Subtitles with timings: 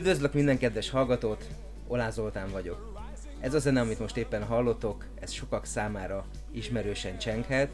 [0.00, 1.46] Üdvözlök minden kedves hallgatót,
[1.88, 3.00] Olá Zoltán vagyok.
[3.40, 7.70] Ez a zene, amit most éppen hallotok, ez sokak számára ismerősen csenghet,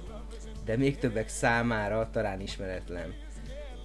[0.64, 3.14] de még többek számára talán ismeretlen.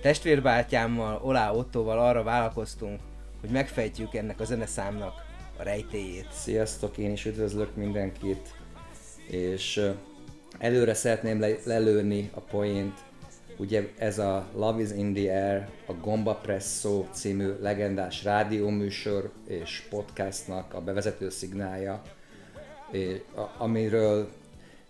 [0.02, 3.00] Testvérbátyámmal, Olá Ottóval arra vállalkoztunk,
[3.42, 5.14] hogy megfejtjük ennek a zeneszámnak
[5.58, 6.28] a rejtéjét.
[6.32, 8.54] Sziasztok, én is üdvözlök mindenkit,
[9.28, 9.82] és
[10.58, 13.00] előre szeretném le- lelőni a poént,
[13.58, 19.84] ugye ez a Love is in the Air, a Gomba Presso című legendás rádióműsor és
[19.90, 22.02] podcastnak a bevezető szignálja,
[23.58, 24.30] amiről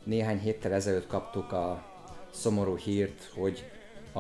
[0.04, 1.86] néhány héttel ezelőtt kaptuk a
[2.32, 3.64] szomorú hírt, hogy
[4.12, 4.20] a,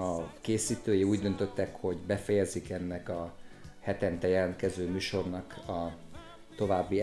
[0.00, 3.34] a készítői úgy döntöttek, hogy befejezik ennek a
[3.80, 5.92] hetente jelentkező műsornak a
[6.56, 7.00] további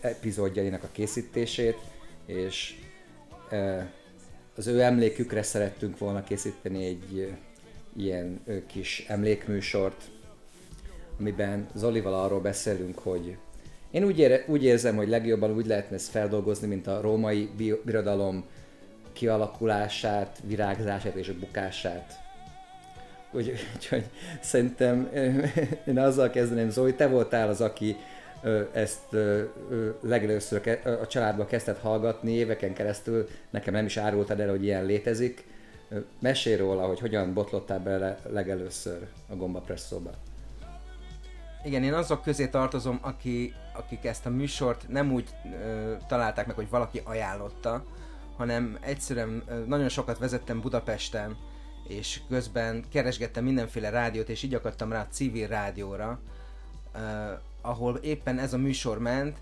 [0.00, 1.76] epizódjainak a készítését,
[2.26, 2.74] és
[3.50, 3.92] e,
[4.58, 7.34] az ő emlékükre szerettünk volna készíteni egy
[7.96, 10.02] ilyen kis emlékműsort,
[11.18, 13.36] amiben Zolival arról beszélünk, hogy
[13.90, 17.80] én úgy, ére, úgy érzem, hogy legjobban úgy lehetne ezt feldolgozni, mint a római bi-
[17.84, 18.44] birodalom
[19.12, 22.12] kialakulását, virágzását és a bukását.
[23.32, 24.04] Úgy, úgyhogy
[24.40, 25.44] szerintem ö,
[25.90, 27.96] én azzal kezdeném, Zoli, te voltál az, aki
[28.72, 29.16] ezt
[30.00, 35.44] legelőször a családba kezdett hallgatni éveken keresztül, nekem nem is árultad el, hogy ilyen létezik.
[36.20, 40.10] Mesélj róla, hogy hogyan botlottál bele legelőször a Gomba Presszóba.
[41.64, 45.28] Igen, én azok közé tartozom, aki, akik ezt a műsort nem úgy
[45.64, 47.84] ö, találták meg, hogy valaki ajánlotta,
[48.36, 51.36] hanem egyszerűen ö, nagyon sokat vezettem Budapesten,
[51.88, 56.20] és közben keresgettem mindenféle rádiót, és így akadtam rá a civil rádióra,
[56.94, 56.98] ö,
[57.68, 59.36] ahol éppen ez a műsor ment,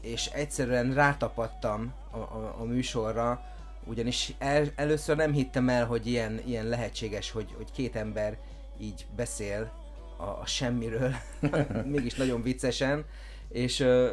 [0.00, 3.44] és egyszerűen rátapadtam a, a, a műsorra,
[3.84, 8.38] ugyanis el, először nem hittem el, hogy ilyen, ilyen lehetséges, hogy, hogy két ember
[8.80, 9.72] így beszél
[10.16, 11.14] a, a semmiről,
[11.84, 13.04] mégis nagyon viccesen,
[13.48, 14.10] és ö,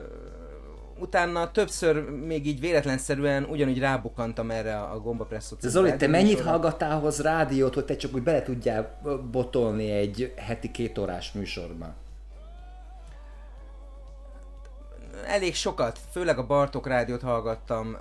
[1.00, 6.08] utána többször még így véletlenszerűen ugyanúgy rábukantam erre a Gomba Presso De című Zoli, te
[6.08, 6.50] mennyit műsorra.
[6.50, 9.02] hallgattál ahhoz rádiót, hogy te csak úgy bele tudjál
[9.32, 11.96] botolni egy heti két órás műsorba?
[15.26, 17.98] Elég sokat, főleg a Bartok rádiót hallgattam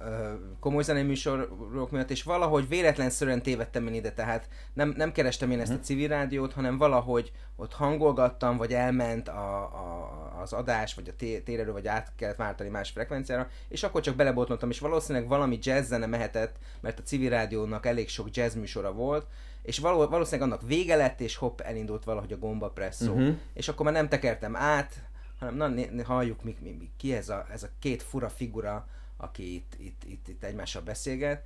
[0.60, 5.60] komoly zenei műsorok miatt, és valahogy véletlenszerűen tévedtem én ide, tehát nem, nem kerestem én
[5.60, 11.08] ezt a civil rádiót, hanem valahogy ott hangolgattam, vagy elment a, a, az adás, vagy
[11.08, 15.28] a té- térerő, vagy át kellett váltani más frekvenciára, és akkor csak belebotlottam, és valószínűleg
[15.28, 19.26] valami jazz zene mehetett, mert a civil rádiónak elég sok jazz műsora volt,
[19.62, 23.12] és való, valószínűleg annak vége lett, és hopp, elindult valahogy a gomba presszó.
[23.12, 23.34] Uh-huh.
[23.54, 24.94] És akkor már nem tekertem át,
[25.38, 28.88] hanem na, né, halljuk, mi, mi, mi, ki ez a, ez a két fura figura,
[29.16, 31.44] aki itt, itt, itt, itt egymással beszélget.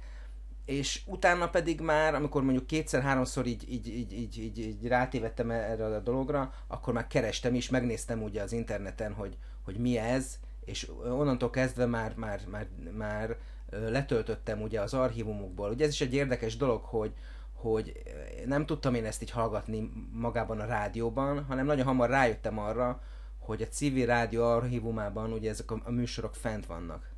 [0.64, 5.84] És utána pedig már, amikor mondjuk kétszer-háromszor így, így, így, így, így, így rátévettem erre
[5.84, 10.90] a dologra, akkor már kerestem is, megnéztem ugye az interneten, hogy, hogy mi ez, és
[11.02, 12.66] onnantól kezdve már, már, már,
[12.96, 13.36] már
[13.70, 15.70] letöltöttem ugye az archívumokból.
[15.70, 17.12] Ugye ez is egy érdekes dolog, hogy,
[17.52, 18.02] hogy
[18.46, 23.02] nem tudtam én ezt így hallgatni magában a rádióban, hanem nagyon hamar rájöttem arra,
[23.50, 27.08] hogy a civil rádió archívumában ugye ezek a, a műsorok fent vannak.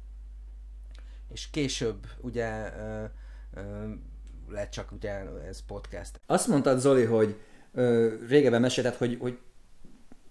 [1.32, 3.04] És később ugye ö,
[3.54, 3.60] ö,
[4.48, 5.10] lett csak ugye
[5.48, 6.20] ez podcast.
[6.26, 7.36] Azt mondtad, Zoli, hogy
[7.72, 9.38] ö, régebben mesélted, hogy, hogy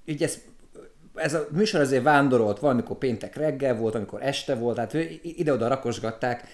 [0.06, 0.42] így ez,
[1.16, 6.48] ez a műsor azért vándorolt, valamikor péntek reggel volt, amikor este volt, tehát ide-oda rakosgatták,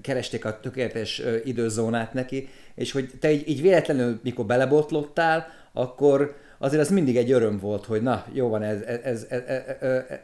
[0.00, 6.82] keresték a tökéletes időzónát neki, és hogy te így, így véletlenül, mikor belebotlottál, akkor azért
[6.82, 9.46] az mindig egy öröm volt, hogy na, jó van, ez, ez, ez,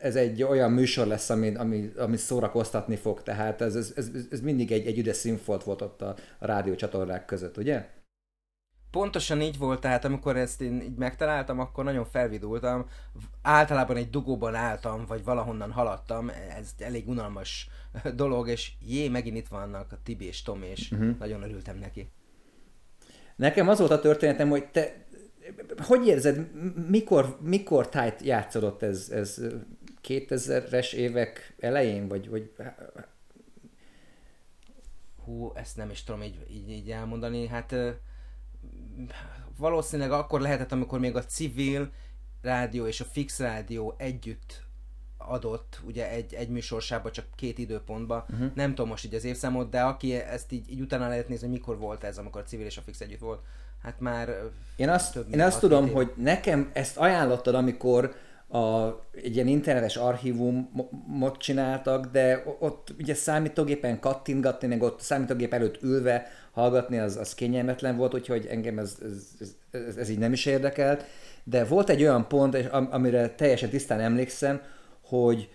[0.01, 4.41] ez, egy olyan műsor lesz, ami, ami, ami szórakoztatni fog, tehát ez, ez, ez, ez
[4.41, 7.87] mindig egy, egy üdes színfolt volt ott a, a rádiócsatornák között, ugye?
[8.91, 12.87] Pontosan így volt, tehát amikor ezt én így megtaláltam, akkor nagyon felvidultam.
[13.43, 17.69] Általában egy dugóban álltam, vagy valahonnan haladtam, ez elég unalmas
[18.15, 21.19] dolog, és jé, megint itt vannak a Tibi és Tom, és uh-huh.
[21.19, 22.11] nagyon örültem neki.
[23.37, 25.02] Nekem az volt a történetem, hogy te
[25.79, 26.51] hogy érzed,
[26.89, 29.41] mikor, mikor tájt játszodott ez, ez
[30.09, 32.53] 2000-es évek elején, vagy, vagy
[35.25, 37.75] hú, ezt nem is tudom így, így, így elmondani, hát
[39.59, 41.91] valószínűleg akkor lehetett, amikor még a civil
[42.43, 44.63] rádió és a fix rádió együtt
[45.17, 48.55] adott, ugye egy, egy műsorsába csak két időpontba, uh-huh.
[48.55, 51.57] nem tudom most így az évszámot, de aki ezt így, így utána lehet nézni, hogy
[51.57, 53.43] mikor volt ez, amikor a civil és a fix együtt volt,
[53.83, 54.35] hát már
[54.77, 55.93] Én azt, én azt tudom, év.
[55.93, 58.15] hogy nekem ezt ajánlottad, amikor
[58.49, 58.89] a,
[59.23, 66.27] egy ilyen internetes archívumot csináltak, de ott ugye számítógépen kattintgatni, meg ott számítógép előtt ülve
[66.53, 71.05] hallgatni, az, az kényelmetlen volt, úgyhogy engem ez, ez, ez, ez így nem is érdekelt.
[71.45, 72.57] De volt egy olyan pont,
[72.91, 74.61] amire teljesen tisztán emlékszem,
[75.05, 75.49] hogy,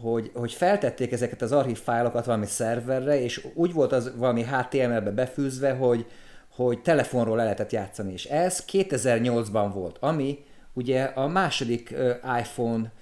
[0.00, 5.10] hogy, hogy feltették ezeket az archív fájlokat valami szerverre, és úgy volt az valami HTML-be
[5.10, 6.06] befűzve, hogy,
[6.54, 11.94] hogy telefonról le lehetett játszani, és ez 2008-ban volt, ami ugye a második
[12.40, 12.92] iPhone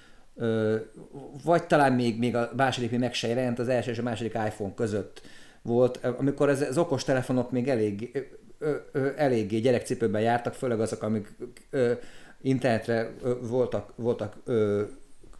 [1.44, 4.34] vagy talán még, még a második még meg se jelent, az első és a második
[4.34, 5.22] iPhone között
[5.62, 8.10] volt, amikor ez, az okos telefonok még elég,
[8.58, 11.28] ö, ö, eléggé gyerekcipőben jártak, főleg azok, amik
[11.70, 11.92] ö,
[12.40, 14.82] internetre ö, voltak, voltak ö,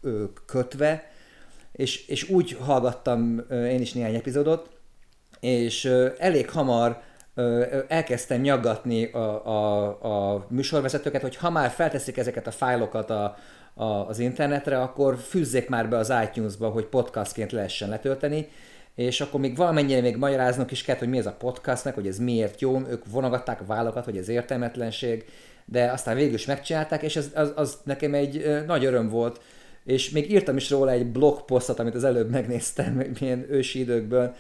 [0.01, 1.11] ö, kötve,
[1.73, 4.71] és, és úgy hallgattam én is néhány epizódot,
[5.41, 7.03] és ö, elég hamar
[7.89, 9.87] elkezdtem nyaggatni a, a,
[10.33, 13.37] a műsorvezetőket, hogy ha már felteszik ezeket a fájlokat a,
[13.75, 18.49] a, az internetre, akkor fűzzék már be az iTunes-ba, hogy podcastként lehessen letölteni,
[18.95, 22.19] és akkor még valamennyire még magyaráznak is kellett, hogy mi ez a podcastnak, hogy ez
[22.19, 25.25] miért jó, ők vonogatták a vállakat, hogy ez értelmetlenség,
[25.65, 29.41] de aztán végül is megcsinálták, és ez, az, az nekem egy nagy öröm volt,
[29.91, 34.35] és még írtam is róla egy blogposztot, amit az előbb megnéztem, milyen ősi időkből,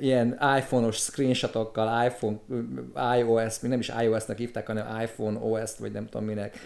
[0.00, 2.38] ilyen iPhone-os screenshotokkal, iPhone,
[3.16, 6.58] iOS, még nem is iOS-nak hívták, hanem iPhone OS-t, vagy nem tudom minek,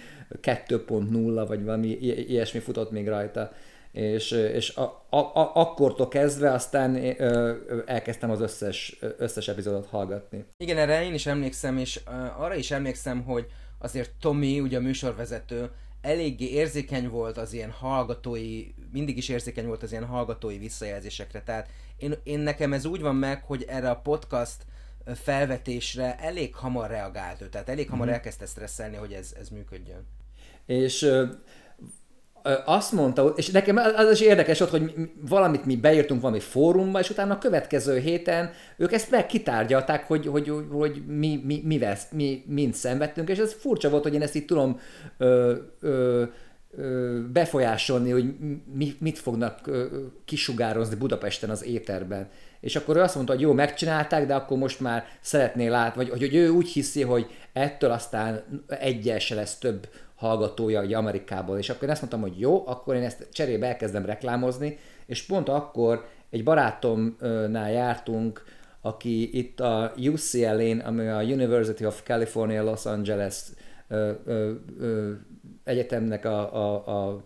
[0.43, 1.89] 2.0, vagy valami
[2.29, 3.53] ilyesmi futott még rajta
[3.93, 7.55] és, és a, a, a, akkortól kezdve aztán ö,
[7.87, 10.45] elkezdtem az összes, összes epizódot hallgatni.
[10.57, 12.01] Igen, erre én is emlékszem, és
[12.39, 13.47] arra is emlékszem, hogy
[13.79, 15.71] azért Tommy, ugye a műsorvezető,
[16.05, 21.43] eléggé érzékeny volt az ilyen hallgatói, mindig is érzékeny volt az ilyen hallgatói visszajelzésekre.
[21.43, 24.67] Tehát én, én nekem ez úgy van meg, hogy erre a podcast
[25.15, 28.15] felvetésre elég hamar reagált ő, tehát elég hamar mm-hmm.
[28.15, 30.07] elkezdte stresszelni, hogy ez, ez működjön.
[30.67, 31.07] És
[32.65, 34.95] azt mondta, és nekem az is érdekes ott, hogy
[35.29, 40.27] valamit mi beírtunk valami fórumba, és utána a következő héten ők ezt meg kitárgyalták, hogy,
[40.27, 44.35] hogy, hogy mi, mi, mivel, mi mind szenvedtünk, és ez furcsa volt, hogy én ezt
[44.35, 44.81] így tudom
[45.19, 46.23] ö, ö,
[46.77, 48.35] ö, befolyásolni, hogy
[48.75, 49.87] mi, mit fognak ö,
[50.25, 52.29] kisugározni Budapesten az éterben.
[52.61, 56.21] És akkor ő azt mondta, hogy jó, megcsinálták, de akkor most már szeretné látni, vagy
[56.21, 59.89] hogy ő úgy hiszi, hogy ettől aztán egyel lesz több
[60.25, 64.05] hallgatója ugye Amerikából, és akkor én azt mondtam, hogy jó, akkor én ezt cserébe elkezdem
[64.05, 68.45] reklámozni, és pont akkor egy barátomnál jártunk,
[68.81, 73.43] aki itt a UCLA-n, ami a University of California Los Angeles
[73.89, 75.13] ö, ö, ö,
[75.65, 77.23] egyetemnek a, a, a,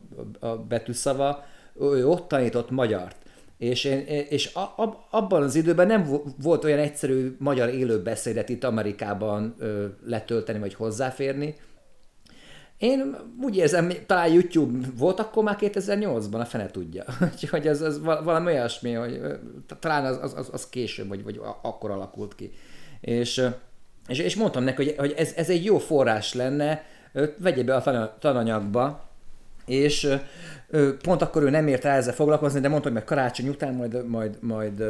[0.46, 1.44] a betűszava,
[1.80, 3.16] ő ott tanított magyart.
[3.58, 6.10] És, én, és a, a, abban az időben nem
[6.42, 11.54] volt olyan egyszerű magyar élőbeszédet itt Amerikában ö, letölteni vagy hozzáférni,
[12.78, 17.04] én úgy érzem, talán YouTube volt akkor már 2008-ban, a fene tudja.
[17.32, 19.20] Úgyhogy ez, ez valami olyasmi, hogy
[19.78, 22.50] talán az, az, az, később, vagy, vagy akkor alakult ki.
[23.00, 23.42] És,
[24.06, 26.84] és, és mondtam neki, hogy, hogy ez, ez egy jó forrás lenne,
[27.38, 29.08] vegye be a tananyagba,
[29.66, 30.16] és
[31.02, 34.06] pont akkor ő nem ért rá ezzel foglalkozni, de mondta, hogy meg karácsony után majd,
[34.06, 34.84] majd, majd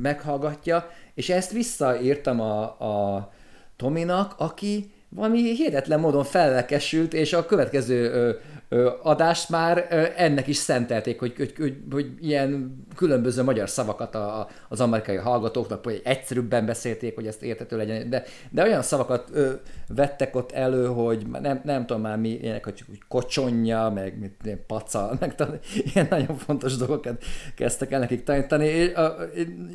[0.00, 3.32] meghallgatja, és ezt visszaírtam a, a
[3.76, 8.30] Tominak, aki valami hihetetlen módon fellekesült, és a következő ö,
[8.68, 14.14] ö, adást már ö, ennek is szentelték, hogy, hogy, hogy, hogy ilyen különböző magyar szavakat
[14.14, 18.82] a, a- az amerikai hallgatóknak, hogy egyszerűbben beszélték, hogy ezt értető legyen, de, de olyan
[18.82, 19.52] szavakat ö,
[19.88, 24.34] vettek ott elő, hogy nem, nem tudom már mi, ilyenek, hogy hogy kocsonja, meg mit,
[24.44, 25.58] ilyen paca, meg talán
[25.94, 27.24] ilyen nagyon fontos dolgokat
[27.56, 28.66] kezdtek el nekik tanítani.
[28.66, 29.16] És, a,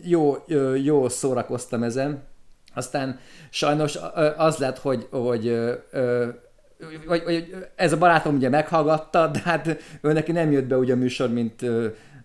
[0.03, 0.35] jó,
[0.83, 2.23] jó szórakoztam ezen.
[2.77, 3.19] Aztán
[3.49, 3.97] sajnos
[4.37, 5.57] az lett, hogy, hogy
[7.07, 9.67] vagy, vagy ez a barátom ugye meghallgatta, de hát
[10.01, 11.65] ő neki nem jött be ugye a műsor, mint,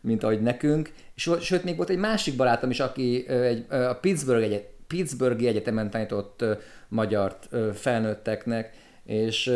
[0.00, 0.92] mint ahogy nekünk.
[1.14, 6.44] Sőt, még volt egy másik barátom is, aki egy, a Pittsburgh, egyet, Pittsburghi Egyetemen tanított
[6.88, 8.70] magyart felnőtteknek,
[9.04, 9.52] és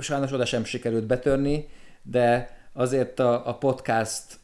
[0.00, 1.68] sajnos oda sem sikerült betörni,
[2.02, 4.38] de azért a, a podcast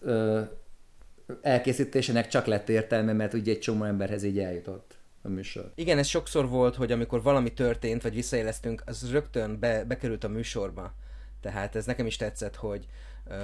[1.43, 5.73] elkészítésének csak lett értelme, mert ugye egy csomó emberhez így eljutott a műsor.
[5.75, 10.29] Igen, ez sokszor volt, hogy amikor valami történt, vagy visszaéleztünk, az rögtön be, bekerült a
[10.29, 10.95] műsorba.
[11.41, 12.87] Tehát ez nekem is tetszett, hogy
[13.27, 13.37] uh,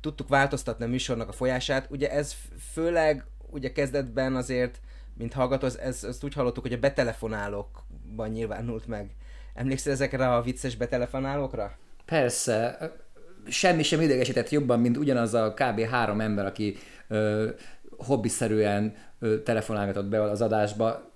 [0.00, 1.86] tudtuk változtatni a műsornak a folyását.
[1.90, 2.34] Ugye ez
[2.72, 4.80] főleg, ugye kezdetben azért,
[5.14, 9.14] mint hallgató, ez, ez, ezt úgy hallottuk, hogy a betelefonálókban nyilvánult meg.
[9.54, 11.78] Emlékszel ezekre a vicces betelefonálókra?
[12.04, 12.78] Persze,
[13.48, 15.80] semmi sem idegesített jobban, mint ugyanaz a kb.
[15.80, 16.76] három ember, aki
[17.08, 17.48] ö,
[17.96, 21.09] hobbiszerűen ö, telefonálgatott be az adásba.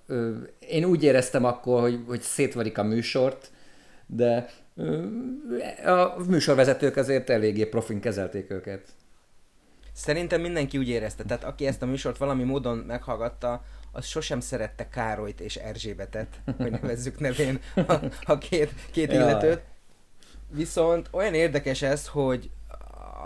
[0.59, 3.51] Én úgy éreztem akkor, hogy, hogy szétvarik a műsort,
[4.05, 4.49] de
[5.85, 8.87] a műsorvezetők azért eléggé profin kezelték őket.
[9.93, 14.89] Szerintem mindenki úgy érezte, tehát aki ezt a műsort valami módon meghallgatta, az sosem szerette
[14.89, 19.17] Károlyt és Erzsébetet, hogy nevezzük nevén a, a két, két Jaj.
[19.17, 19.61] illetőt.
[20.49, 22.49] Viszont olyan érdekes ez, hogy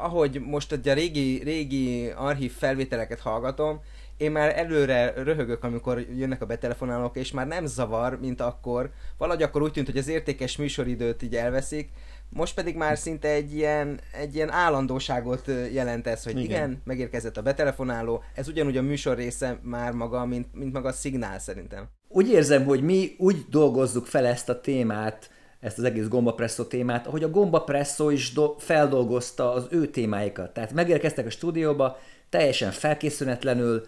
[0.02, 3.82] ahogy most a régi, régi archív felvételeket hallgatom,
[4.20, 8.92] én már előre röhögök, amikor jönnek a betelefonálók, és már nem zavar, mint akkor.
[9.18, 11.90] Valahogy akkor úgy tűnt, hogy az értékes műsoridőt így elveszik,
[12.30, 16.44] most pedig már szinte egy ilyen, egy ilyen állandóságot jelent ez, hogy igen.
[16.44, 16.58] Igen.
[16.58, 20.92] igen, megérkezett a betelefonáló, ez ugyanúgy a műsor része már maga, mint, mint maga a
[20.92, 21.90] szignál szerintem.
[22.08, 27.08] Úgy érzem, hogy mi úgy dolgozzuk fel ezt a témát, ezt az egész gombapresszó témát,
[27.08, 30.54] ahogy a gombapresszó is do- feldolgozta az ő témáikat.
[30.54, 31.98] Tehát megérkeztek a stúdióba,
[32.30, 33.86] teljesen felkészületlenül,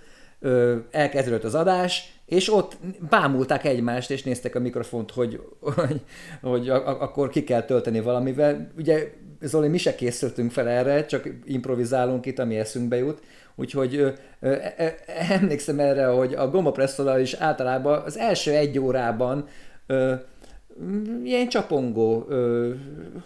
[0.91, 2.77] elkezdődött az adás, és ott
[3.09, 6.01] bámulták egymást, és néztek a mikrofont, hogy, hogy,
[6.41, 8.71] hogy a, a, akkor ki kell tölteni valamivel.
[8.77, 13.19] Ugye, Zoli, mi se készültünk fel erre, csak improvizálunk itt, ami eszünkbe jut.
[13.55, 14.87] Úgyhogy ö, ö, ö,
[15.29, 19.47] emlékszem erre, hogy a gombapresszóval is általában az első egy órában
[19.87, 20.13] ö,
[21.23, 22.73] ilyen csapongó, ö,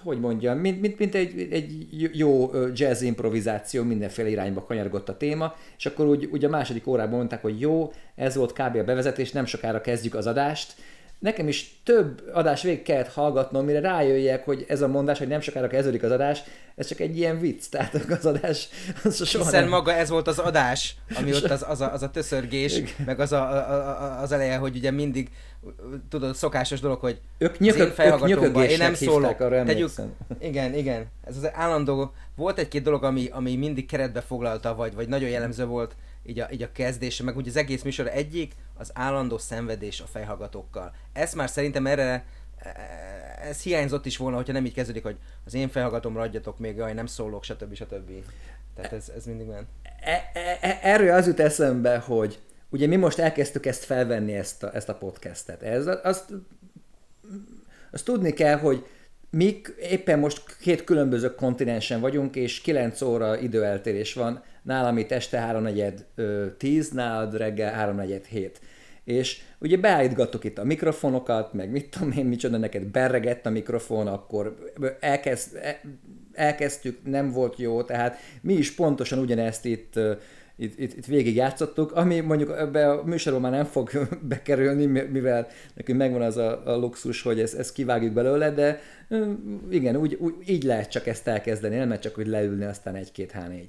[0.03, 5.55] hogy mondjam, mint, mint, mint egy, egy jó jazz improvizáció, mindenféle irányba kanyargott a téma,
[5.77, 8.75] és akkor úgy, úgy a második órában mondták, hogy jó, ez volt kb.
[8.75, 10.73] a bevezetés, nem sokára kezdjük az adást.
[11.19, 15.39] Nekem is több adás végig kellett hallgatnom, mire rájöjjek, hogy ez a mondás, hogy nem
[15.39, 16.43] sokára kezdődik az adás,
[16.75, 18.69] ez csak egy ilyen vicc, tehát az adás
[19.03, 19.69] az soha Hiszen nem...
[19.69, 23.31] maga ez volt az adás, ami ott az, az, a, az a töszörgés, meg az,
[23.31, 25.29] a, a, a, az eleje, hogy ugye mindig,
[26.09, 27.97] tudod, szokásos dolog, hogy Ők az nyökök-
[28.57, 29.39] én ők én nem szólok.
[29.39, 29.89] arra Tegyük,
[30.39, 31.05] igen, igen.
[31.23, 35.65] Ez az állandó, volt egy-két dolog, ami, ami mindig keretbe foglalta, vagy, vagy nagyon jellemző
[35.65, 35.95] volt
[36.25, 40.05] így a, így a kezdése, meg úgy az egész műsor egyik, az állandó szenvedés a
[40.11, 40.93] fejhallgatókkal.
[41.13, 42.25] Ez már szerintem erre
[43.43, 46.93] ez hiányzott is volna, hogyha nem így kezdődik, hogy az én fejhallgatómra adjatok még, jaj,
[46.93, 47.75] nem szólok, stb.
[47.75, 48.11] stb.
[48.75, 49.67] Tehát ez, ez mindig ment.
[50.01, 54.63] E- e- e- erről az jut eszembe, hogy ugye mi most elkezdtük ezt felvenni, ezt
[54.63, 55.61] a, ezt a podcastet.
[55.61, 56.33] Ez, azt,
[57.91, 58.85] azt tudni kell, hogy
[59.29, 64.43] mi éppen most két különböző kontinensen vagyunk, és 9 óra időeltérés van.
[64.63, 65.51] Nálam itt este
[66.17, 68.59] 3.4 10, nálad reggel 3.4 7.
[69.03, 74.07] És ugye beállítgattuk itt a mikrofonokat, meg mit tudom én, micsoda neked berregett a mikrofon,
[74.07, 75.81] akkor elkezd, e-
[76.33, 79.99] elkezdtük, nem volt jó, tehát mi is pontosan ugyanezt itt,
[80.57, 85.07] itt, itt, itt végig játszottuk, ami mondjuk ebbe a műsorban már nem fog bekerülni, mi-
[85.11, 88.81] mivel nekünk megvan az a, a luxus, hogy ezt, ezt kivágjuk belőle, de
[89.69, 93.33] igen, úgy, úgy, így lehet csak ezt elkezdeni, nem lehet csak úgy leülni, aztán egy-két
[93.35, 93.63] H4.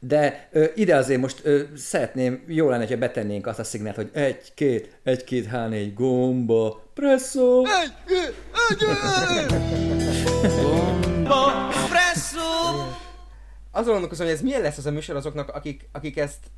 [0.00, 4.10] De ö, ide azért most ö, szeretném, jó lenne, ha betennénk azt a szignált, hogy
[4.12, 7.64] egy-két, egy-két H4 gomba, presszó.
[13.74, 16.50] Azon gondolkozom, hogy ez milyen lesz az a műsor azoknak, akik, akik ezt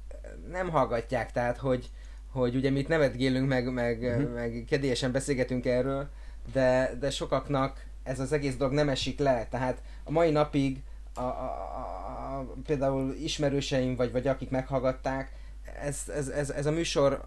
[0.51, 1.91] nem hallgatják, tehát hogy,
[2.31, 4.35] hogy ugye mi itt nevetgélünk, meg, meg, uh-huh.
[4.35, 6.09] meg kedélyesen beszélgetünk erről,
[6.53, 10.83] de, de sokaknak ez az egész dolog nem esik le, tehát a mai napig
[11.15, 15.33] a, a, a, a, például ismerőseim, vagy, vagy akik meghallgatták,
[15.81, 17.23] ez, ez, ez, ez a műsor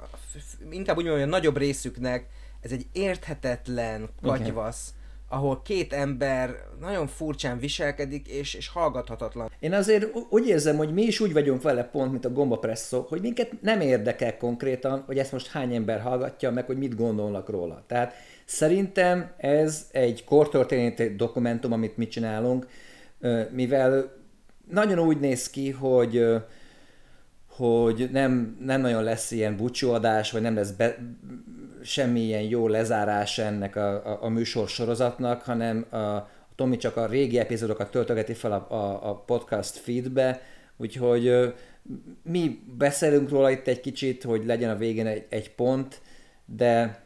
[0.69, 2.27] inkább úgy mondom, hogy a nagyobb részüknek
[2.61, 4.93] ez egy érthetetlen katyvasz,
[5.29, 9.51] ahol két ember nagyon furcsán viselkedik, és, és hallgathatatlan.
[9.59, 13.05] Én azért úgy érzem, hogy mi is úgy vagyunk vele pont, mint a Gomba Presszó,
[13.09, 17.49] hogy minket nem érdekel konkrétan, hogy ezt most hány ember hallgatja, meg hogy mit gondolnak
[17.49, 17.83] róla.
[17.87, 18.13] Tehát
[18.45, 22.67] szerintem ez egy kortörténeti dokumentum, amit mi csinálunk,
[23.51, 24.15] mivel
[24.71, 26.25] nagyon úgy néz ki, hogy
[27.57, 30.97] hogy nem, nem nagyon lesz ilyen búcsúadás, vagy nem lesz be,
[31.83, 37.05] semmilyen jó lezárás ennek a, a, a műsor sorozatnak, hanem a, a Tomi csak a
[37.05, 40.41] régi epizódokat töltögeti fel a, a, a podcast feedbe,
[40.77, 41.53] úgyhogy
[42.23, 46.01] mi beszélünk róla itt egy kicsit, hogy legyen a végén egy, egy pont,
[46.45, 47.05] de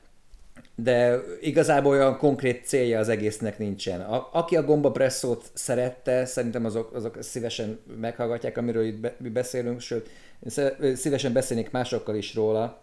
[0.76, 4.02] de igazából olyan konkrét célja az egésznek nincsen.
[4.02, 9.30] A, aki a Gomba Presszót szerette, szerintem azok, azok szívesen meghallgatják, amiről itt be, mi
[9.30, 10.10] beszélünk, sőt,
[10.94, 12.82] szívesen beszélnék másokkal is róla.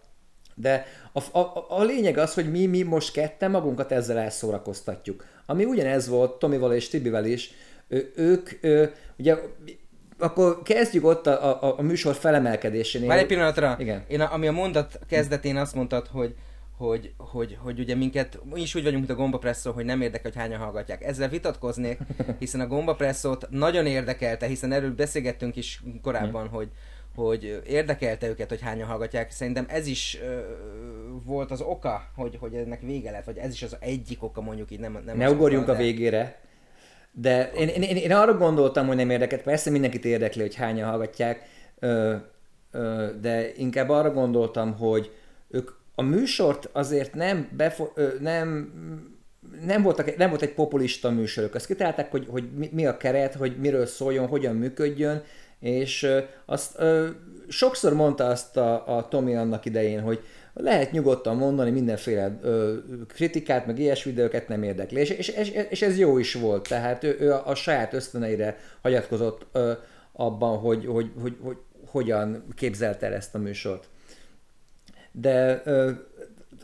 [0.61, 5.25] De a, a, a lényeg az, hogy mi, mi most ketten magunkat ezzel elszórakoztatjuk.
[5.45, 7.51] Ami ugyanez volt Tomival és Tibivel is,
[7.87, 9.35] ő, ők, ő, ugye
[10.17, 13.07] akkor kezdjük ott a, a, a műsor felemelkedésénél.
[13.07, 13.75] Várj egy pillanatra.
[13.79, 14.03] Igen.
[14.07, 16.35] Én, ami a mondat kezdetén azt mondtad, hogy
[16.77, 20.01] hogy, hogy, hogy ugye minket, mi is úgy vagyunk, mint a Gomba Presszó, hogy nem
[20.01, 21.03] érdekel, hogy hányan hallgatják.
[21.03, 21.99] Ezzel vitatkoznék,
[22.39, 26.69] hiszen a Gomba Presszót nagyon érdekelte, hiszen erről beszélgettünk is korábban, hogy,
[27.19, 29.31] hogy érdekelte őket, hogy hányan hallgatják.
[29.31, 30.39] Szerintem ez is ö,
[31.25, 34.71] volt az oka, hogy, hogy ennek vége lett, vagy ez is az egyik oka mondjuk
[34.71, 34.79] így.
[34.79, 36.39] Nem, nem ne ugorjunk oka, a végére.
[37.11, 39.41] De én, én, én, én arra gondoltam, hogy nem érdekelt.
[39.41, 41.47] Persze mindenkit érdekli, hogy hányan hallgatják,
[41.79, 42.15] ö,
[42.71, 45.11] ö, de inkább arra gondoltam, hogy
[45.49, 48.73] ők a műsort azért nem, befo- ö, nem
[49.65, 52.97] nem, voltak, nem volt egy populista műsor, ők azt kitalálták, hogy, hogy mi, mi a
[52.97, 55.23] keret, hogy miről szóljon, hogyan működjön,
[55.59, 56.07] és
[56.45, 56.77] azt
[57.47, 62.75] sokszor mondta azt a, a Tomi annak idején, hogy lehet nyugodtan mondani mindenféle ö,
[63.07, 64.99] kritikát, meg ilyesmi, de őket nem érdekli.
[64.99, 69.45] És, és, és, ez jó is volt, tehát ő, ő a, a saját ösztöneire hagyatkozott
[69.51, 69.71] ö,
[70.11, 73.87] abban, hogy, hogy, hogy, hogy hogyan képzelte el ezt a műsort.
[75.11, 75.91] De ö,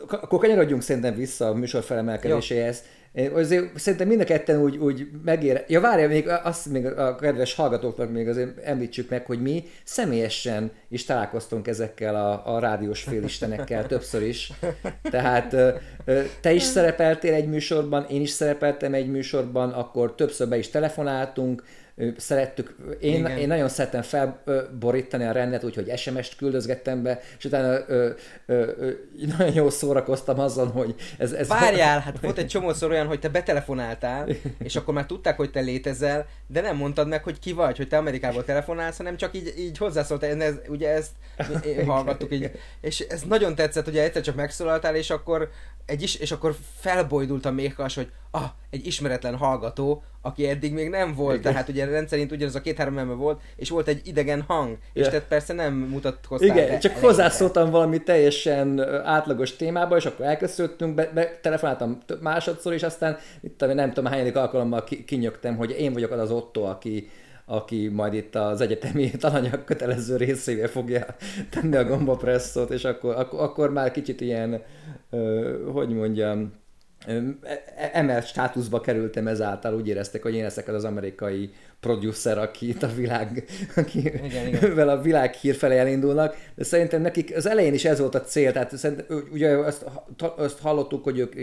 [0.08, 2.84] akkor kanyarodjunk szerintem vissza a műsor felemelkedéséhez.
[3.16, 5.64] Én Azért szerintem mind a ketten úgy, úgy megér...
[5.68, 10.72] Ja, várja, még azt még a kedves hallgatóknak még azért említsük meg, hogy mi személyesen
[10.90, 14.52] is találkoztunk ezekkel a, a rádiós félistenekkel többször is.
[15.02, 15.56] Tehát
[16.42, 21.64] te is szerepeltél egy műsorban, én is szerepeltem egy műsorban, akkor többször be is telefonáltunk,
[22.18, 23.38] szerettük, én, Igen.
[23.38, 28.10] én nagyon szeretem felborítani a rendet, úgyhogy SMS-t küldözgettem be, és utána ö,
[28.46, 28.92] ö, ö,
[29.38, 31.32] nagyon jól szórakoztam azon, hogy ez...
[31.32, 34.28] ez Várjál, hát volt egy csomószor olyan, hogy te betelefonáltál,
[34.64, 37.88] és akkor már tudták, hogy te létezel, de nem mondtad meg, hogy ki vagy, hogy
[37.88, 41.12] te Amerikából telefonálsz, hanem csak így, így hozzászóltál, ez, ugye ezt
[41.88, 45.50] hallgattuk így, és ez nagyon tetszett, hogy egyszer csak megszólaltál, és akkor
[45.86, 50.90] egy is, és akkor felbojdult a méhkas, hogy ah, egy ismeretlen hallgató, aki eddig még
[50.90, 51.52] nem volt, Igen.
[51.52, 55.12] tehát ugye rendszerint ugyanaz a két-három ember volt, és volt egy idegen hang, és Ja.
[55.12, 56.48] te persze nem mutatkoztál.
[56.50, 57.08] Igen, be csak eleinte.
[57.08, 63.74] hozzászóltam valami teljesen átlagos témába, és akkor elköszöntünk, be, be, telefonáltam másodszor, és aztán itt
[63.74, 67.10] nem tudom hányadik alkalommal ki, kinyögtem, hogy én vagyok az az Otto, aki,
[67.46, 71.06] aki majd itt az egyetemi tananyag kötelező részével fogja
[71.50, 74.62] tenni a gombapresszót, és akkor, akkor, akkor már kicsit ilyen,
[75.74, 76.64] hogy mondjam,
[77.92, 82.84] emelt státuszba kerültem ezáltal, úgy éreztek, hogy én leszek az az amerikai producer, aki itt
[82.84, 84.90] a világ, aki Igen, igen.
[84.90, 88.52] a világ hír felé elindulnak, de szerintem nekik az elején is ez volt a cél,
[88.52, 88.96] tehát
[89.32, 89.86] ugye azt,
[90.36, 91.36] azt hallottuk, hogy ők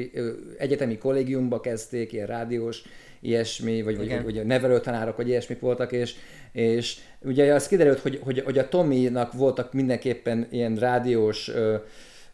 [0.59, 2.83] egyetemi kollégiumba kezdték, ilyen rádiós,
[3.21, 4.23] ilyesmi, vagy, vagy, Igen.
[4.23, 6.15] vagy a nevelőtanárok, vagy ilyesmik voltak, és,
[6.53, 11.77] és ugye az kiderült, hogy, hogy, hogy a Tominak voltak mindenképpen ilyen rádiós ö,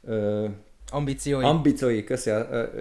[0.04, 0.46] ö,
[0.90, 1.44] Ambíciói.
[1.44, 2.30] ambíciói, köszi,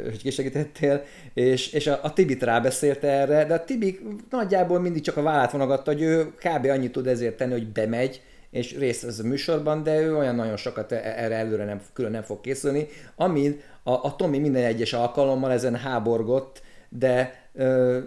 [0.04, 5.18] hogy kisegítettél, és, és a, a Tibit rábeszélte erre, de a Tibi nagyjából mindig csak
[5.18, 6.66] a vállát vonogatta, hogy ő kb.
[6.66, 10.58] annyit tud ezért tenni, hogy bemegy, és részt vesz a műsorban, de ő olyan nagyon
[10.58, 14.94] sokat e- erre előre nem, külön nem fog készülni, amin a, a Tomi minden egyes
[14.94, 18.00] alkalommal ezen háborgott, de ö,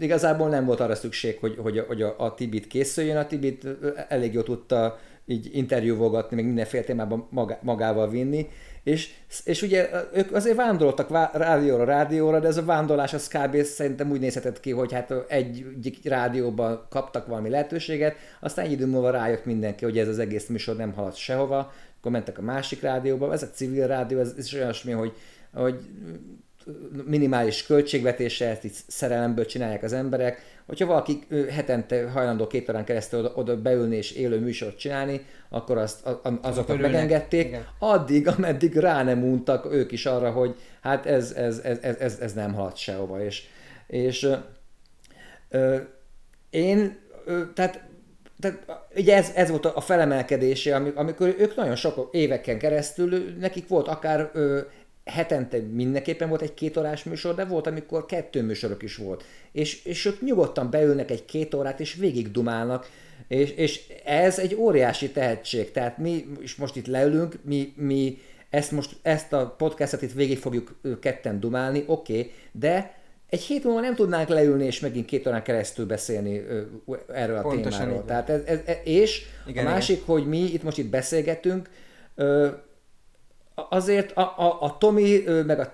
[0.00, 3.66] igazából nem volt arra szükség, hogy, hogy, hogy a, a Tibit készüljön, a Tibit
[4.08, 7.28] elég jól tudta így interjúvolgatni, meg mindenféle témában
[7.60, 8.48] magával vinni,
[8.82, 9.10] és,
[9.44, 13.62] és ugye ők azért vándoroltak vá- rádióra, rádióra, de ez a vándorlás az kb.
[13.62, 19.10] szerintem úgy nézhetett ki, hogy hát egyik rádióban kaptak valami lehetőséget, aztán egy idő múlva
[19.10, 23.32] rájött mindenki, hogy ez az egész műsor nem halad sehova, akkor mentek a másik rádióba,
[23.32, 25.12] ez a civil rádió, ez, ez is olyasmi, hogy,
[25.52, 25.80] hogy
[27.06, 30.42] minimális költségvetéssel, ezt így szerelemből csinálják az emberek.
[30.66, 31.18] Hogyha valaki
[31.50, 36.20] hetente hajlandó két órán keresztül oda, oda beülni és élő műsort csinálni, akkor azt, a,
[36.22, 36.92] a, azokat örülnek.
[36.92, 37.66] megengedték, Igen.
[37.78, 42.18] addig, ameddig rá nem untak ők is arra, hogy hát ez, ez, ez, ez, ez,
[42.20, 43.24] ez nem halad sehova.
[43.24, 43.42] És,
[43.86, 44.34] és ö,
[45.48, 45.76] ö,
[46.50, 47.82] én, ö, tehát,
[48.40, 53.68] tehát ugye ez, ez volt a felemelkedése, ami- amikor ők nagyon sok éveken keresztül, nekik
[53.68, 54.60] volt akár ö,
[55.04, 59.24] hetente mindenképpen volt egy kétórás műsor, de volt, amikor kettő műsorok is volt.
[59.52, 62.90] És, és ők nyugodtan beülnek egy két órát, és végig dumálnak,
[63.28, 65.70] és, és ez egy óriási tehetség.
[65.70, 68.18] Tehát mi is most itt leülünk, mi, mi
[68.50, 73.64] ezt most, ezt a podcastet itt végig fogjuk ketten dumálni, oké, okay, de egy hét
[73.64, 76.42] múlva nem tudnánk leülni és megint két órán keresztül beszélni
[77.12, 78.04] erről a Pontosan témáról.
[78.04, 81.68] Tehát ez, ez, és Igen, a másik, hogy mi itt most itt beszélgetünk,
[83.70, 85.72] azért a, a, a Tomi, meg a,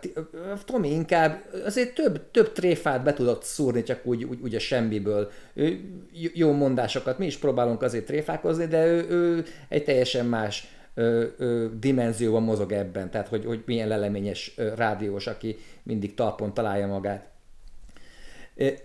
[0.53, 4.59] a Tomi inkább azért több, több tréfát be tudott szúrni, csak úgy, úgy, úgy a
[4.59, 5.31] semmiből.
[5.55, 5.81] Ő,
[6.13, 11.67] jó mondásokat, mi is próbálunk azért tréfákozni, de ő, ő egy teljesen más ö, ö,
[11.79, 17.29] dimenzióban mozog ebben, tehát hogy, hogy milyen leleményes ö, rádiós, aki mindig talpon találja magát.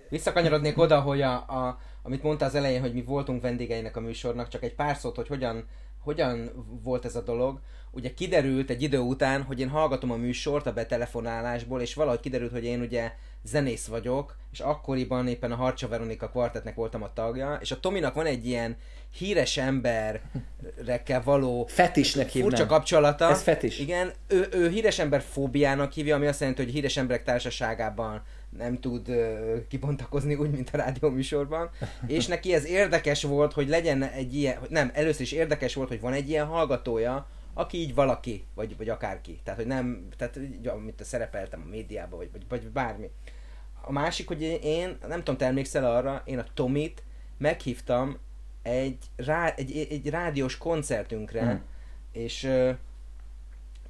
[0.09, 4.47] Visszakanyarodnék oda, hogy a, a, amit mondta az elején, hogy mi voltunk vendégeinek a műsornak,
[4.47, 5.67] csak egy pár szót, hogy hogyan,
[6.03, 6.51] hogyan
[6.83, 7.59] volt ez a dolog.
[7.95, 12.51] Ugye kiderült egy idő után, hogy én hallgatom a műsort a betelefonálásból, és valahogy kiderült,
[12.51, 13.11] hogy én ugye
[13.43, 18.13] zenész vagyok, és akkoriban éppen a Harcsa Veronika kvartetnek voltam a tagja, és a Tominak
[18.13, 18.77] van egy ilyen
[19.17, 22.49] híres emberekkel való Fetisnek hívnám.
[22.49, 23.29] furcsa kapcsolata.
[23.29, 23.79] Ez fetis.
[23.79, 28.21] Igen, ő, ő híres ember fóbiának hívja, ami azt jelenti, hogy híres emberek társaságában
[28.57, 31.69] nem tud ö, kibontakozni úgy, mint a rádióműsorban.
[32.07, 36.01] És neki ez érdekes volt, hogy legyen egy ilyen, nem, először is érdekes volt, hogy
[36.01, 39.39] van egy ilyen hallgatója, aki így valaki, vagy, vagy akárki.
[39.43, 43.09] Tehát, hogy nem, tehát, amit szerepeltem a médiában, vagy, vagy, vagy bármi.
[43.81, 47.03] A másik, hogy én- nem tudom, te emlékszel arra, én a Tomit
[47.37, 48.17] meghívtam
[48.61, 51.63] egy, rá, egy, egy rádiós koncertünkre, Hmm.
[52.11, 52.49] és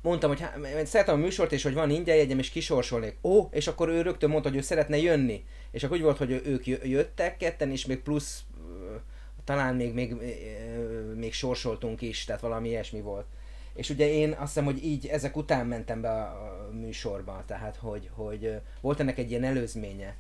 [0.01, 3.17] mondtam, hogy hát, szeretem a műsort, és hogy van ingyen jegyem, és kisorsolnék.
[3.21, 5.45] Ó, és akkor ő rögtön mondta, hogy ő szeretne jönni.
[5.71, 8.43] És akkor úgy volt, hogy ők jö- jöttek ketten, és még plusz
[9.43, 10.15] talán még, még,
[11.15, 13.25] még sorsoltunk is, tehát valami ilyesmi volt.
[13.75, 18.09] És ugye én azt hiszem, hogy így ezek után mentem be a műsorba, tehát hogy,
[18.13, 20.15] hogy volt ennek egy ilyen előzménye.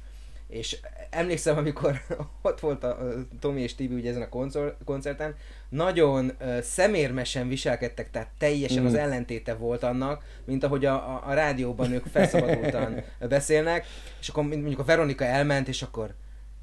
[0.47, 0.77] És
[1.09, 2.01] emlékszem, amikor
[2.41, 2.97] ott volt a
[3.39, 5.35] Tomi és Tibi ugye ezen a koncert, koncerten,
[5.69, 8.85] nagyon ö, szemérmesen viselkedtek, tehát teljesen Mm.
[8.85, 13.85] az ellentéte volt annak, mint ahogy a, a, a rádióban ők felszabadultan beszélnek,
[14.19, 16.13] és akkor mondjuk a Veronika elment, és akkor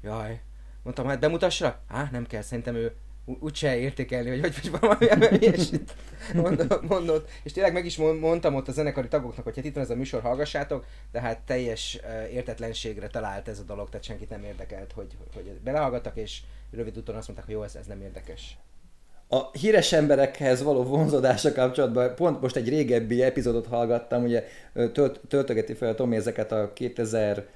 [0.03, 0.41] jaj,
[0.83, 1.79] mondtam, hát bemutassa?
[1.87, 2.95] Á, nem kell, szerintem ő
[3.39, 5.93] úgyse értékelni, hogy vagy, vagy valami ilyesmit
[6.33, 7.29] mondott, mondott.
[7.43, 9.89] És tényleg meg is mond- mondtam ott a zenekari tagoknak, hogy hát itt van ez
[9.89, 11.99] a műsor, hallgassátok, de hát teljes
[12.31, 16.41] értetlenségre talált ez a dolog, tehát senkit nem érdekelt, hogy, hogy belehallgattak, és
[16.71, 18.57] rövid úton azt mondták, hogy jó, ez, ez nem érdekes.
[19.33, 24.43] A híres emberekhez való vonzódása kapcsolatban pont most egy régebbi epizódot hallgattam, ugye
[24.93, 27.47] tölt, töltögeti fel a Tomi ezeket a 2000,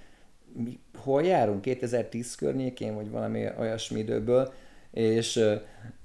[0.53, 1.61] mi, hol járunk?
[1.61, 4.53] 2010 környékén, vagy valami olyasmi időből,
[4.95, 5.39] és,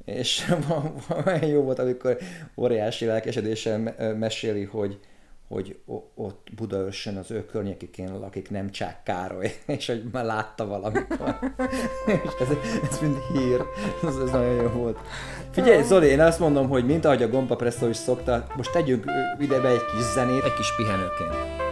[0.05, 0.55] és
[1.27, 2.19] olyan jó volt, amikor
[2.57, 4.99] óriási lelkesedéssel meséli, hogy
[5.51, 5.79] hogy
[6.15, 11.39] ott Budaörsön az ő környékén lakik nem Csák Károly, és hogy már látta valamikor.
[12.25, 12.49] és ez,
[12.91, 13.63] ez mind hír.
[14.09, 14.99] Ez, ez nagyon jó volt.
[15.51, 19.05] Figyelj, Zoli, én azt mondom, hogy mint ahogy a Gompa Presto is szokta, most tegyünk
[19.41, 20.45] ide be egy kis zenét.
[20.45, 21.70] Egy kis pihenőként.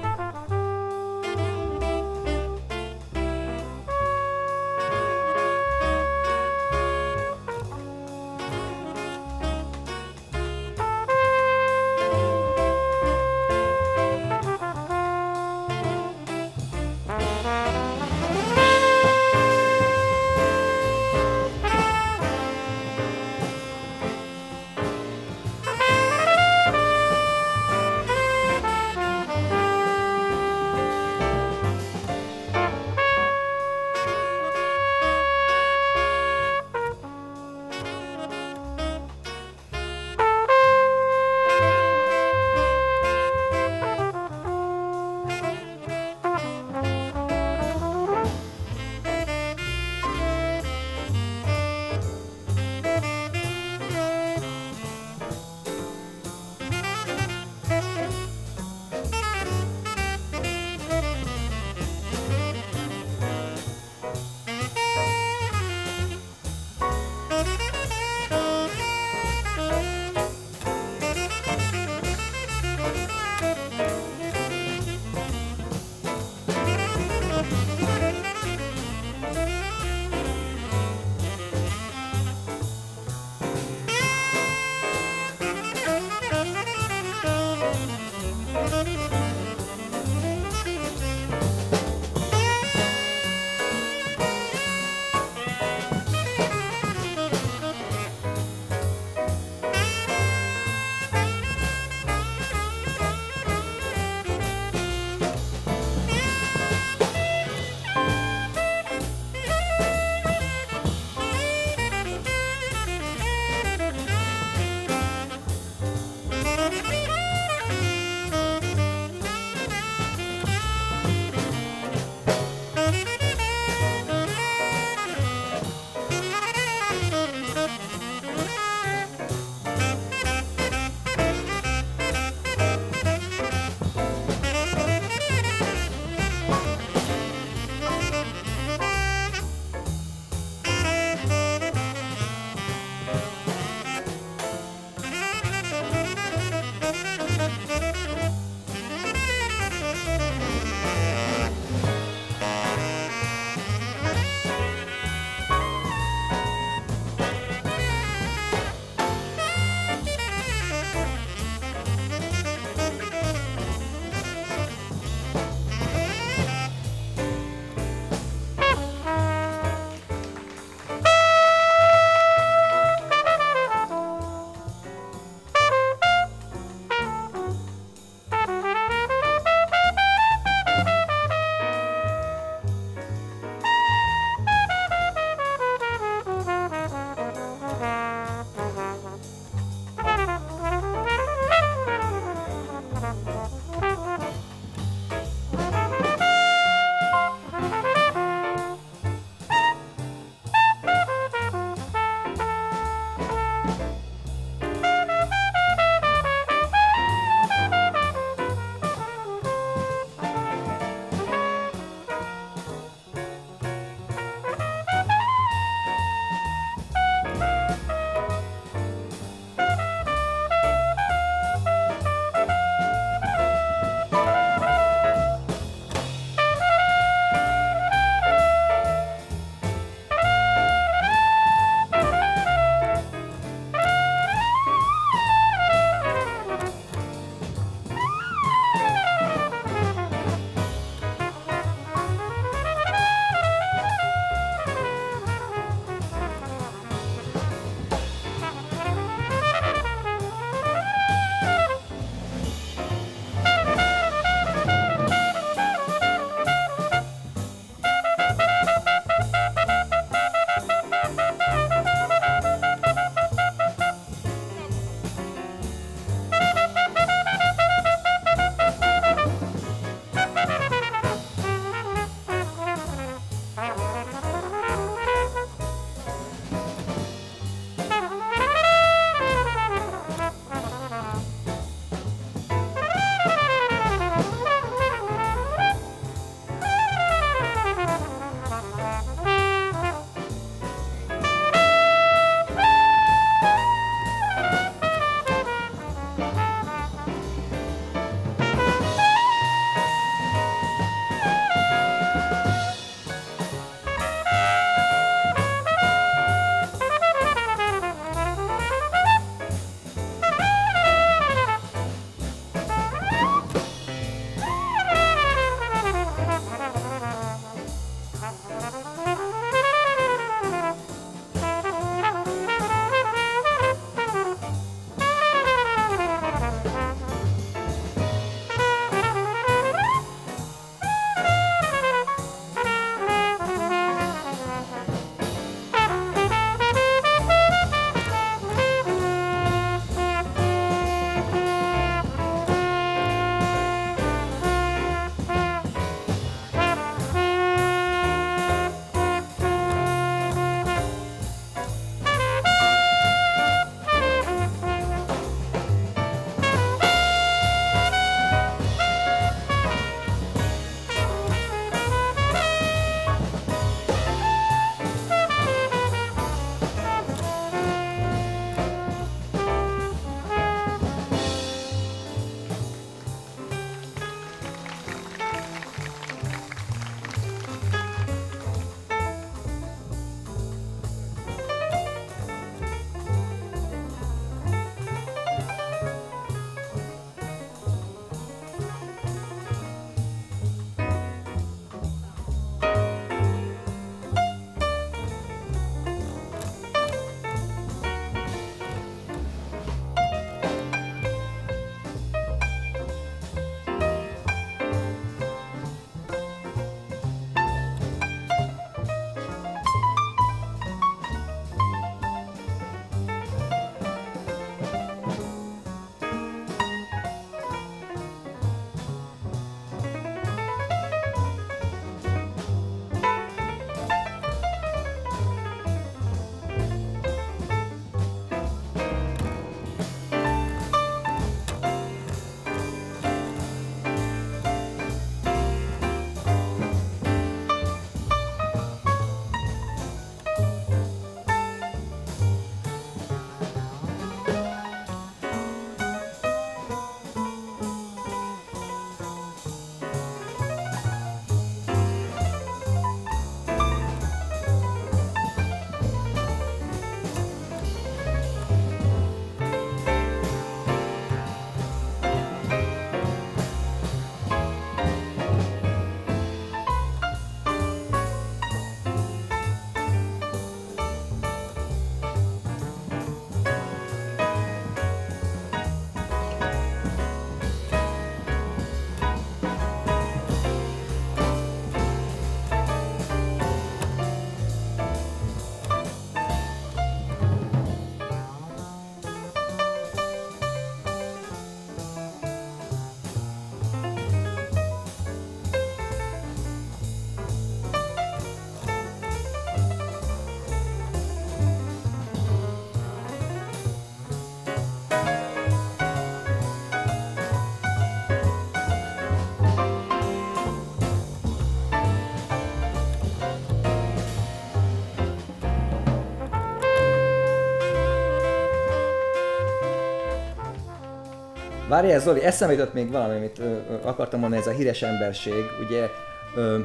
[521.68, 525.44] Várjál, Zoli, eszembe jutott még valami, amit ö, ö, akartam mondani, ez a híres emberség.
[525.66, 525.88] Ugye
[526.37, 526.59] ö,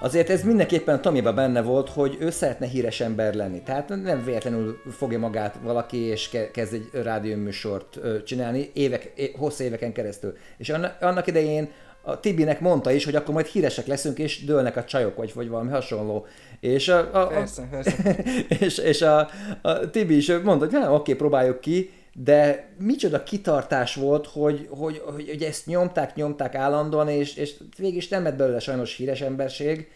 [0.00, 3.62] azért ez mindenképpen a Tomiba benne volt, hogy ő szeretne híres ember lenni.
[3.62, 9.92] Tehát nem véletlenül fogja magát valaki, és ke- kezd egy rádióműsort csinálni évek, hosszú éveken
[9.92, 10.36] keresztül.
[10.56, 11.70] És annak, annak idején
[12.02, 15.48] a Tibinek mondta is, hogy akkor majd híresek leszünk, és dőlnek a csajok, vagy, vagy
[15.48, 16.26] valami hasonló.
[16.60, 18.16] És a, a, a, Persze, persze.
[18.64, 19.28] és, és a,
[19.62, 25.02] a Tibi is mondta, hogy hát, oké, próbáljuk ki, de micsoda kitartás volt, hogy, hogy,
[25.04, 29.20] hogy, hogy ezt nyomták, nyomták állandóan, és, és végig is nem lett belőle sajnos híres
[29.20, 29.90] emberség,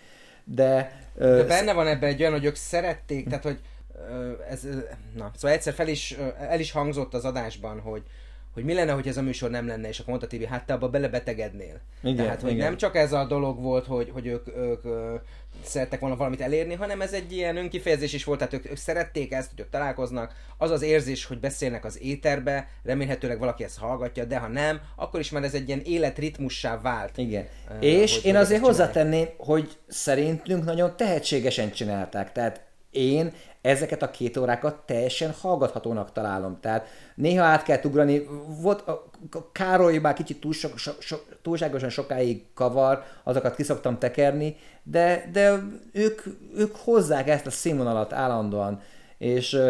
[0.45, 1.03] de...
[1.15, 3.59] De benne van ebben egy olyan, hogy ők szerették, tehát hogy
[4.51, 4.63] ez,
[5.17, 8.03] na, szóval egyszer fel is, el is hangzott az adásban, hogy
[8.59, 10.73] hogy mi lenne, hogy ez a műsor nem lenne, és akkor mondta Tibi, hát te
[10.73, 11.81] abba belebetegednél.
[12.03, 12.65] Igen, Tehát, hogy igen.
[12.65, 15.15] nem csak ez a dolog volt, hogy, hogy ők, ők ö,
[15.65, 19.33] szerettek volna valamit elérni, hanem ez egy ilyen önkifejezés is volt, tehát ők, ők szerették
[19.33, 24.25] ezt, hogy ők találkoznak, az az érzés, hogy beszélnek az éterbe, remélhetőleg valaki ezt hallgatja,
[24.25, 27.19] de ha nem, akkor is már ez egy ilyen életritmussá vált.
[27.19, 27.47] Igen.
[27.71, 32.33] Ö, és én azért hozzátenném, hogy szerintünk nagyon tehetségesen csinálták.
[32.33, 33.33] Tehát én
[33.69, 36.59] ezeket a két órákat teljesen hallgathatónak találom.
[36.61, 38.29] Tehát néha át kell ugrani.
[38.61, 39.11] Volt a
[39.53, 45.63] Károly már kicsit túl so, so, so, túlságosan sokáig kavar, azokat kiszoktam tekerni, de, de
[45.93, 46.23] ők,
[46.57, 48.81] ők hozzák ezt a színvonalat állandóan.
[49.19, 49.61] És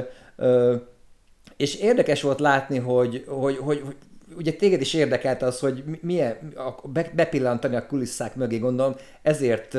[1.56, 3.96] és érdekes volt látni, hogy, hogy, hogy, hogy
[4.36, 6.36] ugye téged is érdekelt az, hogy mi- milyen,
[7.14, 9.76] bepillantani a kulisszák mögé, gondolom, ezért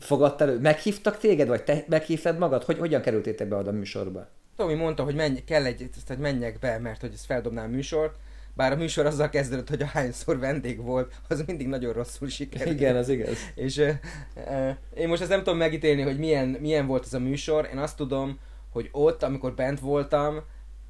[0.00, 0.58] ö, fogadtál elő?
[0.58, 2.64] Meghívtak téged, vagy te meghívtad magad?
[2.64, 4.28] Hogy, hogyan kerültétek be oda a műsorba?
[4.56, 8.14] Tomi mondta, hogy menj, kell egy, hogy menjek be, mert hogy ez feldobná a műsort,
[8.54, 12.74] bár a műsor azzal kezdődött, hogy a hányszor vendég volt, az mindig nagyon rosszul sikerült.
[12.74, 13.36] Igen, az igaz.
[13.54, 13.90] És uh,
[14.36, 17.68] uh, én most ezt nem tudom megítélni, hogy milyen, milyen volt ez a műsor.
[17.72, 18.38] Én azt tudom,
[18.72, 20.40] hogy ott, amikor bent voltam,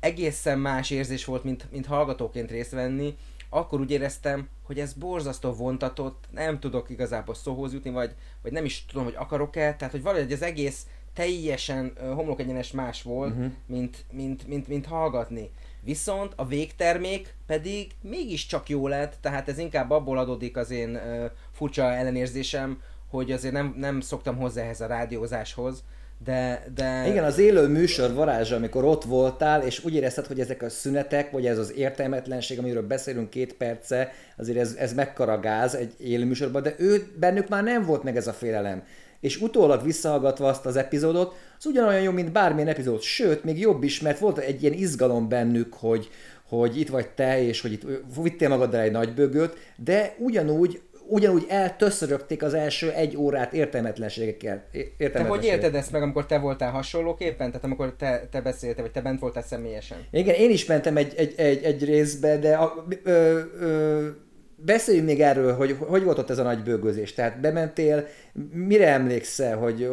[0.00, 3.16] egészen más érzés volt, mint, mint hallgatóként részt venni.
[3.48, 8.64] Akkor úgy éreztem, hogy ez borzasztó vontatott, nem tudok igazából szóhoz jutni, vagy, vagy nem
[8.64, 13.52] is tudom, hogy akarok-e, tehát hogy valahogy az egész teljesen uh, homlokegyenes más volt, uh-huh.
[13.66, 15.50] mint, mint, mint, mint hallgatni.
[15.80, 21.24] Viszont a végtermék pedig mégiscsak jó lett, tehát ez inkább abból adódik az én uh,
[21.52, 25.84] furcsa ellenérzésem, hogy azért nem, nem szoktam hozzá ehhez a rádiózáshoz,
[26.24, 27.08] de, de...
[27.08, 31.30] Igen, az élő műsor varázsa, amikor ott voltál, és úgy érezted, hogy ezek a szünetek,
[31.30, 36.62] vagy ez az értelmetlenség, amiről beszélünk két perce, azért ez, ez mekkaragáz egy élő műsorban,
[36.62, 38.82] de ő, bennük már nem volt meg ez a félelem.
[39.20, 43.82] És utólag visszahallgatva azt az epizódot, az ugyanolyan jó, mint bármilyen epizód, sőt, még jobb
[43.82, 46.08] is, mert volt egy ilyen izgalom bennük, hogy,
[46.48, 47.86] hogy itt vagy te, és hogy itt
[48.22, 54.64] vittél magaddal egy nagy bögöt, de ugyanúgy ugyanúgy eltöszörögték az első egy órát értelmetlenségekkel.
[54.98, 57.46] Te hogy érted ezt meg, amikor te voltál hasonlóképpen?
[57.48, 59.98] Tehát amikor te, te beszéltél, vagy te bent voltál személyesen?
[60.10, 64.08] Igen, én is mentem egy, egy, egy, egy részbe, de a, ö, ö,
[64.56, 67.14] beszéljünk még erről, hogy hogy volt ott ez a nagy bőgözés.
[67.14, 68.06] Tehát bementél,
[68.52, 69.90] mire emlékszel, hogy...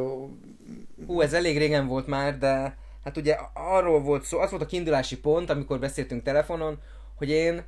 [1.08, 4.66] Hú, ez elég régen volt már, de hát ugye arról volt szó, az volt a
[4.66, 6.78] kiindulási pont, amikor beszéltünk telefonon,
[7.16, 7.64] hogy én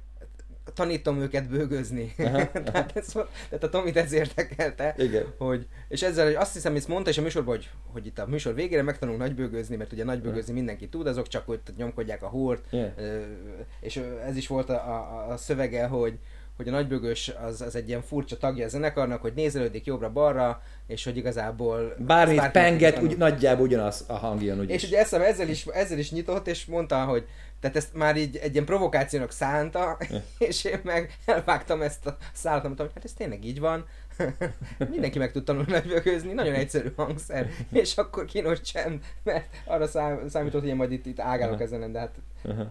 [0.74, 2.14] tanítom őket bőgözni.
[2.18, 3.08] tehát, ez,
[3.50, 4.96] tehát a Tomit ez érdekelte.
[4.98, 5.26] Igen.
[5.38, 8.28] Hogy, és ezzel, hogy azt hiszem, ezt mondta is a műsorban, hogy, hogy itt a
[8.28, 12.66] műsor végére megtanulunk nagybőgözni, mert ugye nagybőgözni mindenki tud, azok csak hogy nyomkodják a húrt,
[12.72, 12.92] yeah.
[13.80, 16.20] és ez is volt a, a, a szövege, hogy,
[16.58, 21.04] hogy a nagybögös az, az egy ilyen furcsa tagja a zenekarnak, hogy nézelődik jobbra-balra, és
[21.04, 21.96] hogy igazából...
[21.98, 24.56] Bármit penget, úgy, nagyjából ugyanaz a hangja.
[24.56, 27.26] Úgy és ugye eszem ezzel is, ezzel is nyitott, és mondta, hogy
[27.60, 29.98] tehát ezt már így egy ilyen provokációnak szánta,
[30.38, 33.86] és én meg elvágtam ezt a szállat, hogy hát ez tényleg így van.
[34.92, 40.28] Mindenki meg tud tanulni nagybögözni, nagyon egyszerű hangszer, és akkor kínos csend, mert arra szám,
[40.30, 42.16] számított, hogy én majd itt, itt ágálok ezen, de hát...
[42.44, 42.68] Uh-huh.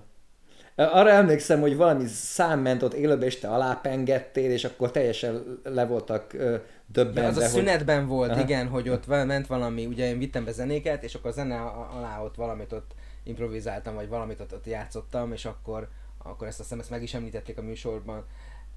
[0.78, 5.87] Arra emlékszem, hogy valami szám ment ott élőbe, és te alápengettél, és akkor teljesen le
[5.87, 6.57] voltak ö,
[6.87, 7.20] döbbenve.
[7.20, 7.51] Ja, az a hogy...
[7.51, 8.41] szünetben volt, Aha.
[8.41, 11.61] igen, hogy ott ment valami, ugye én vittem be zenéket, és akkor a zene
[11.97, 12.95] alá ott valamit ott
[13.27, 17.14] improvizáltam, vagy valamit ott, ott játszottam, és akkor, akkor ezt a hiszem, ezt meg is
[17.14, 18.24] említették a műsorban.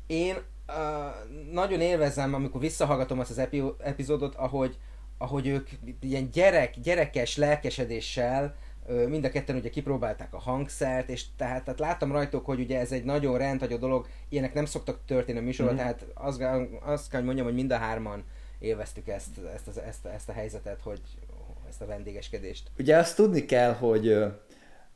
[0.07, 0.35] Én
[0.67, 4.77] uh, nagyon élvezem, amikor visszahallgatom azt az epi- epizódot, ahogy,
[5.17, 5.69] ahogy ők
[6.01, 8.55] ilyen gyerek, gyerekes lelkesedéssel
[9.07, 12.91] mind a ketten ugye kipróbálták a hangszert, és tehát, tehát láttam rajtuk, hogy ugye ez
[12.91, 15.83] egy nagyon rendhagyó dolog, ilyenek nem szoktak történni a műsorban, mm-hmm.
[15.83, 16.43] tehát azt,
[16.81, 18.23] azt kell, hogy mondjam, hogy mind a hárman
[18.59, 21.01] élveztük ezt, ezt, ezt, ezt, ezt a helyzetet, hogy
[21.69, 22.67] ezt a vendégeskedést.
[22.79, 24.17] Ugye azt tudni kell, hogy,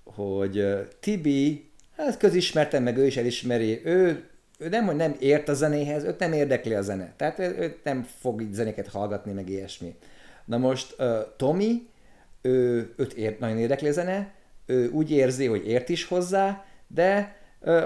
[0.03, 0.65] hogy
[0.99, 6.03] Tibi, ez közismertem, meg ő is elismeri, ő, ő nem, hogy nem ért a zenéhez,
[6.03, 7.13] őt nem érdekli a zene.
[7.17, 9.95] Tehát ő, ő nem fog így zenéket hallgatni, meg ilyesmi.
[10.45, 11.87] Na most uh, Tommy,
[12.41, 14.33] ő, őt ért, nagyon érdekli a zene,
[14.65, 17.35] ő úgy érzi, hogy ért is hozzá, de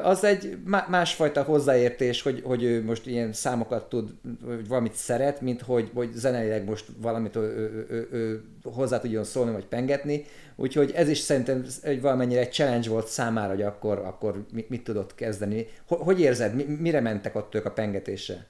[0.04, 0.58] az egy
[0.88, 4.10] másfajta hozzáértés, hogy, hogy ő most ilyen számokat tud,
[4.42, 9.24] vagy valamit szeret, mint hogy, hogy zeneileg most valamit ő, ő, ő, ő hozzá tudjon
[9.24, 10.26] szólni, vagy pengetni.
[10.56, 14.84] Úgyhogy ez is szerintem egy valamennyire egy challenge volt számára, hogy akkor, akkor mit, mit
[14.84, 15.68] tudott kezdeni.
[15.88, 18.46] Hogy érzed, mire mentek ott ők a pengetésre?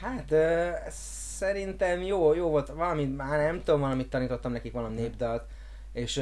[0.00, 0.34] Hát
[1.38, 5.42] szerintem jó, jó volt, valamit, már nem tudom, valamit tanítottam nekik, valami népdalt,
[5.94, 6.16] és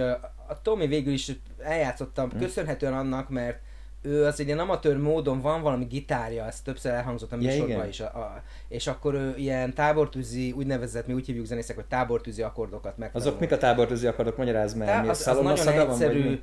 [0.49, 2.41] a Tommy végül is eljátszottam, hmm.
[2.41, 3.59] köszönhetően annak, mert
[4.03, 7.85] ő az egy ilyen amatőr módon van valami gitárja, ez többször elhangzott a műsorban ja,
[7.85, 12.43] is, a, a, és akkor ő ilyen tábortűzi, úgynevezett, mi úgy hívjuk zenészek, hogy tábortűzi
[12.43, 13.11] akkordokat meg.
[13.13, 14.37] Azok mik a tábortűzi akkordok?
[14.37, 16.43] Magyarázd meg, Tá- mi az, az nagyon egyszerű, van,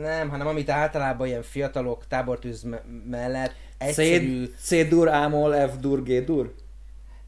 [0.00, 2.66] nem, hanem amit általában ilyen fiatalok tábortűz
[3.10, 4.50] mellett egyszerű...
[4.58, 6.54] C-dur, ámol, F-dur, G-dur?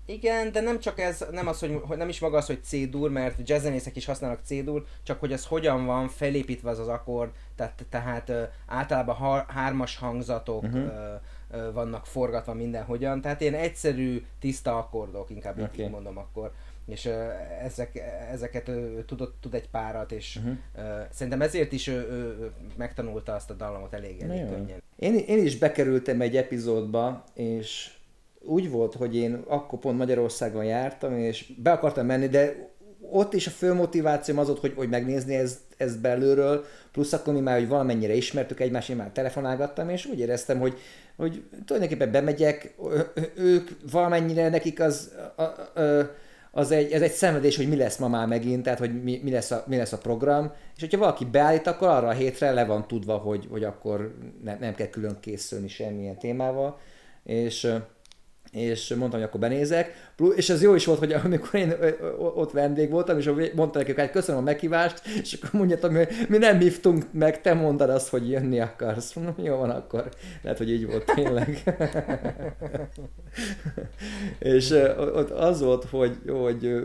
[0.06, 3.48] Igen, de nem csak ez, nem, az, hogy, nem is maga az, hogy C-dur, mert
[3.48, 8.28] jazzzenészek is használnak C-dur, csak hogy az hogyan van felépítve az az akkord, tehát, tehát
[8.28, 10.82] ö, általában har, hármas hangzatok uh-huh.
[10.82, 11.14] ö,
[11.50, 15.84] ö, vannak forgatva mindenhogyan, tehát ilyen egyszerű, tiszta akkordok, inkább okay.
[15.84, 16.52] így mondom akkor
[16.86, 17.28] és ö,
[17.62, 18.02] ezek,
[18.32, 20.56] ezeket ö, tudott, tud egy párat, és uh-huh.
[20.76, 24.82] ö, szerintem ezért is ő, ő, megtanulta azt a dallamot elég, elég könnyen.
[24.96, 27.92] Én, én is bekerültem egy epizódba, és
[28.46, 32.72] úgy volt, hogy én akkor pont Magyarországon jártam, és be akartam menni, de
[33.10, 37.34] ott is a fő motivációm az volt, hogy, hogy megnézni ezt, ezt belülről, plusz akkor
[37.34, 40.78] mi már hogy valamennyire ismertük egymást, én már telefonálgattam, és úgy éreztem, hogy,
[41.16, 42.74] hogy tulajdonképpen bemegyek,
[43.36, 45.14] ők valamennyire nekik az,
[46.50, 49.30] az egy, ez egy szenvedés, hogy mi lesz ma már megint, tehát hogy mi, mi,
[49.30, 52.64] lesz, a, mi lesz a program, és hogyha valaki beállít, akkor arra a hétre le
[52.64, 54.14] van tudva, hogy, hogy akkor
[54.44, 56.78] nem, nem kell külön készülni semmilyen témával,
[57.24, 57.72] és
[58.54, 61.74] és mondtam, hogy akkor benézek, és ez jó is volt, hogy amikor én
[62.18, 66.38] ott vendég voltam, és mondta nekik, hogy köszönöm a meghívást, és akkor mondjátok, hogy mi
[66.38, 69.12] nem hívtunk meg, te mondtad azt, hogy jönni akarsz.
[69.12, 70.08] Mondom, jó van akkor.
[70.42, 71.62] Lehet, hogy így volt tényleg.
[74.38, 74.70] és
[75.14, 76.82] ott az volt, hogy, hogy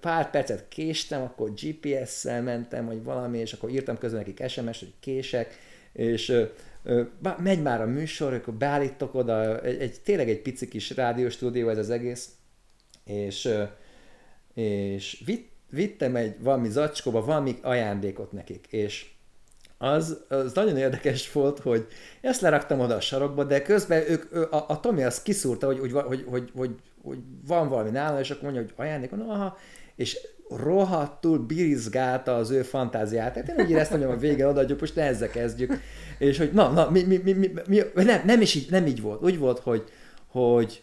[0.00, 4.92] pár percet késtem, akkor GPS-szel mentem, vagy valami, és akkor írtam közben nekik SMS, hogy
[5.00, 5.58] kések,
[5.92, 6.32] és
[7.38, 11.78] megy már a műsor, akkor beállítok oda, egy, egy, tényleg egy pici kis rádióstúdió ez
[11.78, 12.30] az egész,
[13.04, 13.48] és,
[14.54, 19.10] és vitt, vittem egy valami zacskóba valami ajándékot nekik, és
[19.78, 21.86] az, az nagyon érdekes volt, hogy
[22.20, 25.92] ezt leraktam oda a sarokba, de közben ők, a, a Tomi azt kiszúrta, hogy, hogy,
[25.92, 29.56] hogy, hogy, hogy, hogy van valami nála, és akkor mondja, hogy ajándék, no, aha,
[29.96, 30.18] és
[30.56, 33.32] rohadtul birizgálta az ő fantáziát.
[33.32, 35.80] Tehát én úgy éreztem, hogy a vége odaadjuk, most ne ezzel kezdjük.
[36.18, 39.00] És hogy na, na, mi, mi, mi, mi, mi nem, nem, is így, nem így
[39.00, 39.22] volt.
[39.22, 39.84] Úgy volt, hogy,
[40.26, 40.82] hogy,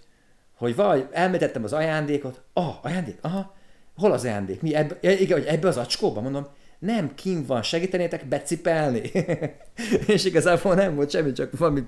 [0.56, 2.42] hogy valahogy elmetettem az ajándékot.
[2.54, 3.18] Ah, ajándék?
[3.22, 3.56] Aha.
[3.96, 4.62] Hol az ajándék?
[4.62, 4.76] Mi?
[4.76, 6.22] Ebbe, igen, hogy ebbe az acskóba?
[6.22, 6.48] Mondom,
[6.80, 9.02] nem, kim van, segítenétek becipelni?
[10.08, 11.84] és igazából nem volt semmi, csak valami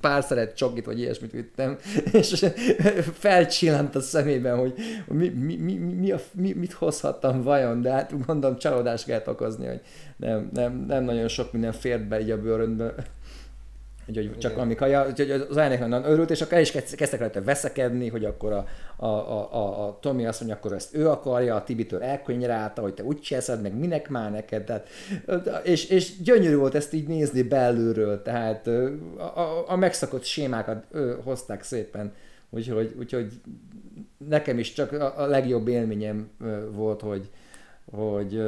[0.00, 1.76] pár szeret csokit, vagy ilyesmit vittem,
[2.12, 2.46] és
[3.18, 4.74] felcsillant a szemében, hogy
[5.06, 9.66] mi, mi, mi, mi, a, mi, mit hozhattam vajon, de hát mondom, csalódást kellett okozni,
[9.66, 9.80] hogy
[10.16, 12.94] nem, nem, nem nagyon sok minden fért be így a bőröndbe
[14.14, 17.20] hogy, hogy csak valami kaja, hogy az ajándék nagyon örült, és akkor el is kezdtek
[17.20, 21.08] rajta veszekedni, hogy akkor a, a, a, a, a Tomi azt mondja, akkor ezt ő
[21.08, 24.88] akarja, a Tibitől elkönyörálta, hogy te úgy csinálsz, meg minek már neked, tehát,
[25.64, 31.18] és, és gyönyörű volt ezt így nézni belülről, tehát a, a, a megszakott sémákat ő,
[31.24, 32.12] hozták szépen,
[32.50, 33.32] úgyhogy, úgyhogy
[34.28, 36.30] nekem is csak a, a legjobb élményem
[36.72, 37.30] volt, hogy,
[37.90, 38.42] hogy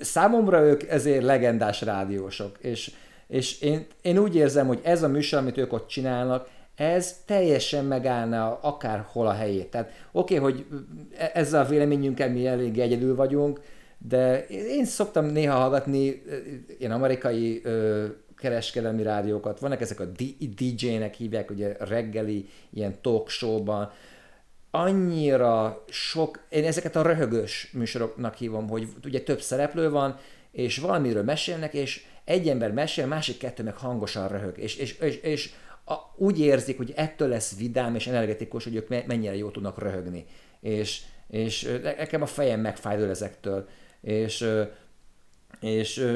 [0.00, 2.92] számomra ők ezért legendás rádiósok, és
[3.30, 7.84] és én, én úgy érzem, hogy ez a műsor, amit ők ott csinálnak, ez teljesen
[7.84, 9.70] megállna akárhol a helyét.
[9.70, 10.66] Tehát oké, okay, hogy
[11.18, 13.60] e, ezzel a véleményünkkel mi elég egyedül vagyunk,
[13.98, 16.22] de én szoktam néha hallgatni
[16.78, 18.06] ilyen amerikai ö,
[18.36, 20.08] kereskedelmi rádiókat, vannak ezek a
[20.56, 23.92] DJ-nek hívják, ugye reggeli ilyen talk show-ban,
[24.70, 30.16] annyira sok, én ezeket a röhögös műsoroknak hívom, hogy ugye több szereplő van,
[30.52, 35.16] és valamiről mesélnek, és egy ember mesél, másik kettő meg hangosan röhög, és, és, és,
[35.16, 35.52] és
[35.84, 40.26] a, úgy érzik, hogy ettől lesz vidám és energetikus, hogy ők mennyire jól tudnak röhögni.
[40.60, 43.68] És, és nekem a fejem megfájdul ezektől.
[44.00, 44.48] És,
[45.60, 46.06] és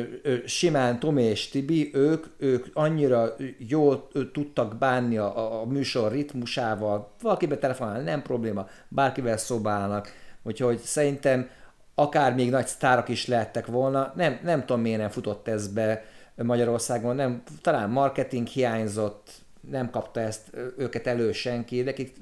[0.46, 7.58] simán Tomi és Tibi, ők, ők annyira jól tudtak bánni a, a műsor ritmusával, valakibe
[7.58, 11.48] telefonálni, nem probléma, bárkivel szobálnak, úgyhogy szerintem
[11.94, 16.04] akár még nagy sztárok is lehettek volna, nem, nem tudom miért nem futott ez be
[16.36, 19.30] Magyarországon, nem, talán marketing hiányzott,
[19.70, 22.16] nem kapta ezt őket elő senki, de akik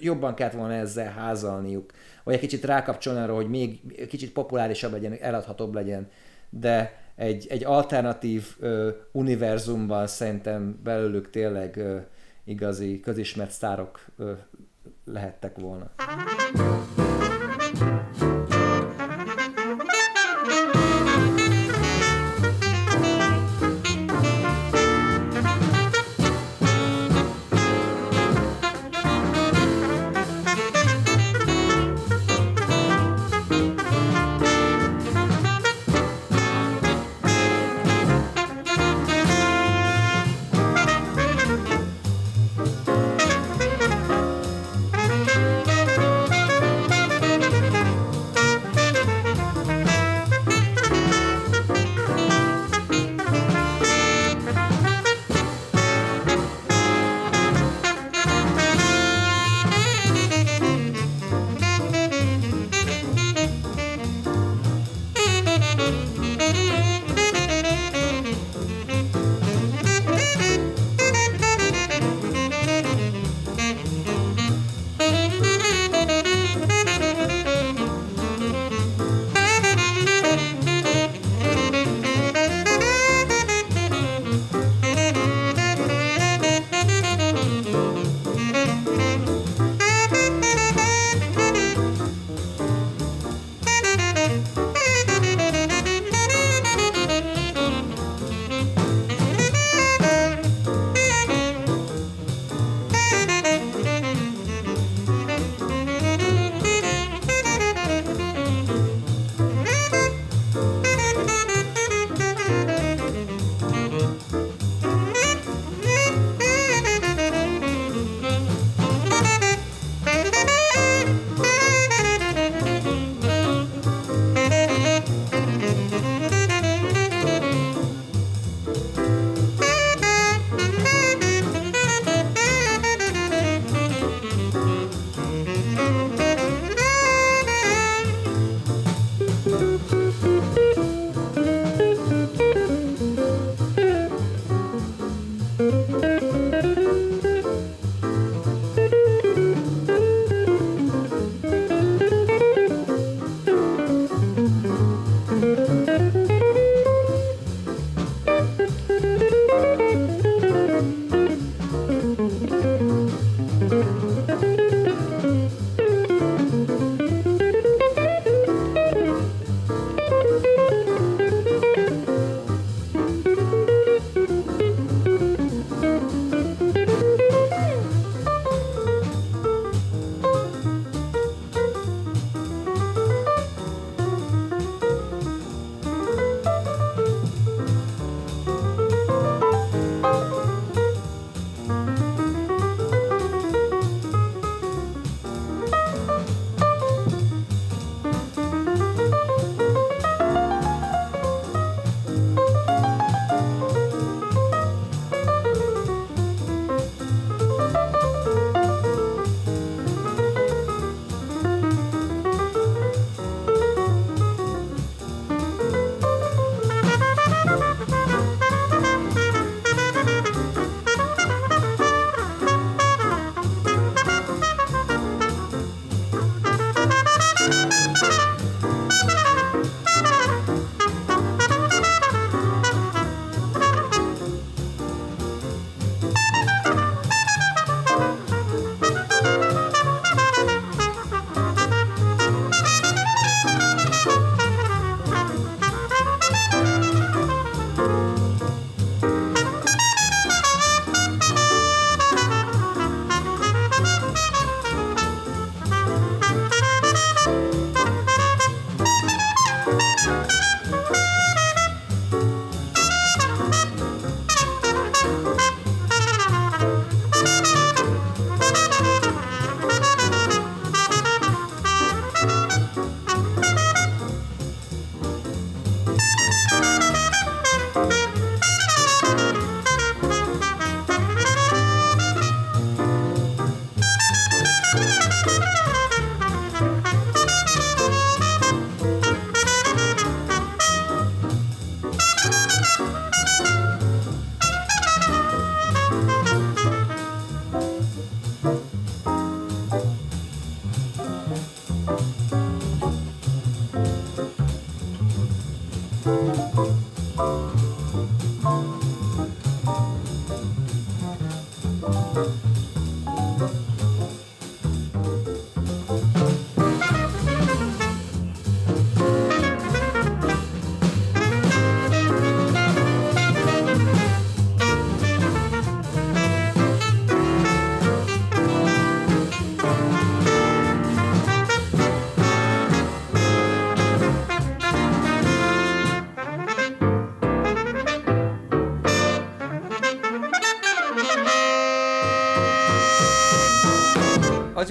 [0.00, 1.92] jobban kellett volna ezzel házalniuk,
[2.24, 6.08] vagy egy kicsit rákapcsolni arra, hogy még kicsit populárisabb legyen, eladhatóbb legyen,
[6.50, 11.98] de egy, egy alternatív ö, univerzumban szerintem belőlük tényleg ö,
[12.44, 14.32] igazi közismert sztárok ö,
[15.04, 15.90] lehettek volna.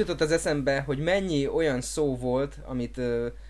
[0.08, 2.96] Jutott az eszembe, hogy mennyi olyan szó volt, amit,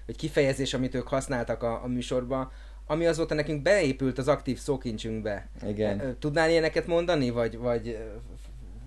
[0.05, 2.51] vagy kifejezés, amit ők használtak a, a műsorban,
[2.87, 5.47] ami azóta nekünk beépült az aktív szókincsünkbe.
[5.67, 6.15] Igen.
[6.19, 7.97] Tudnál ilyeneket mondani, vagy, vagy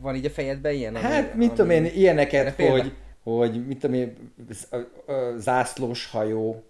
[0.00, 0.94] van így a fejedben ilyen?
[0.94, 2.92] ami- Hát, mit ami- tudom én, ilyeneket, hogy,
[3.22, 4.32] hogy mit tudom én,
[5.36, 6.62] zászlós hajó,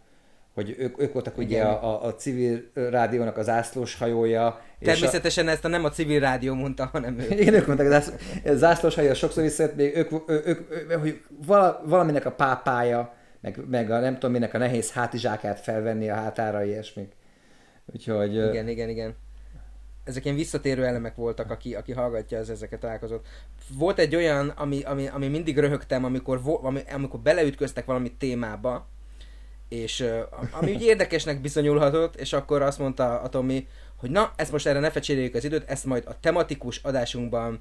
[0.55, 4.61] hogy ők, ők voltak ugye a, a, a civil rádiónak a zászlós hajója.
[4.79, 7.27] És a- Természetesen ezt a nem a civil rádió mondta, hanem ő.
[7.41, 8.13] Igen, ők mondták, zász,
[8.45, 13.61] zászlós hajó sokszor visszajött, még ők, ők, ők, ők hogy vala, valaminek a pápája, meg,
[13.69, 17.13] meg a nem tudom minek a nehéz hátizsákát felvenni a hátára, ilyesmik.
[17.93, 18.35] Úgyhogy...
[18.35, 19.17] Igen, igen, igen.
[20.05, 23.27] Ezek ilyen visszatérő elemek voltak, aki, aki hallgatja, az ezeket találkozott.
[23.79, 28.89] Volt egy olyan, ami, ami, ami mindig röhögtem, amikor, ami, amikor beleütköztek valami témába,
[29.69, 30.05] és
[30.51, 33.67] ami úgy érdekesnek bizonyulhatott, és akkor azt mondta a Tomi,
[33.99, 37.61] hogy na, ezt most erre ne fecséreljük az időt, ezt majd a tematikus adásunkban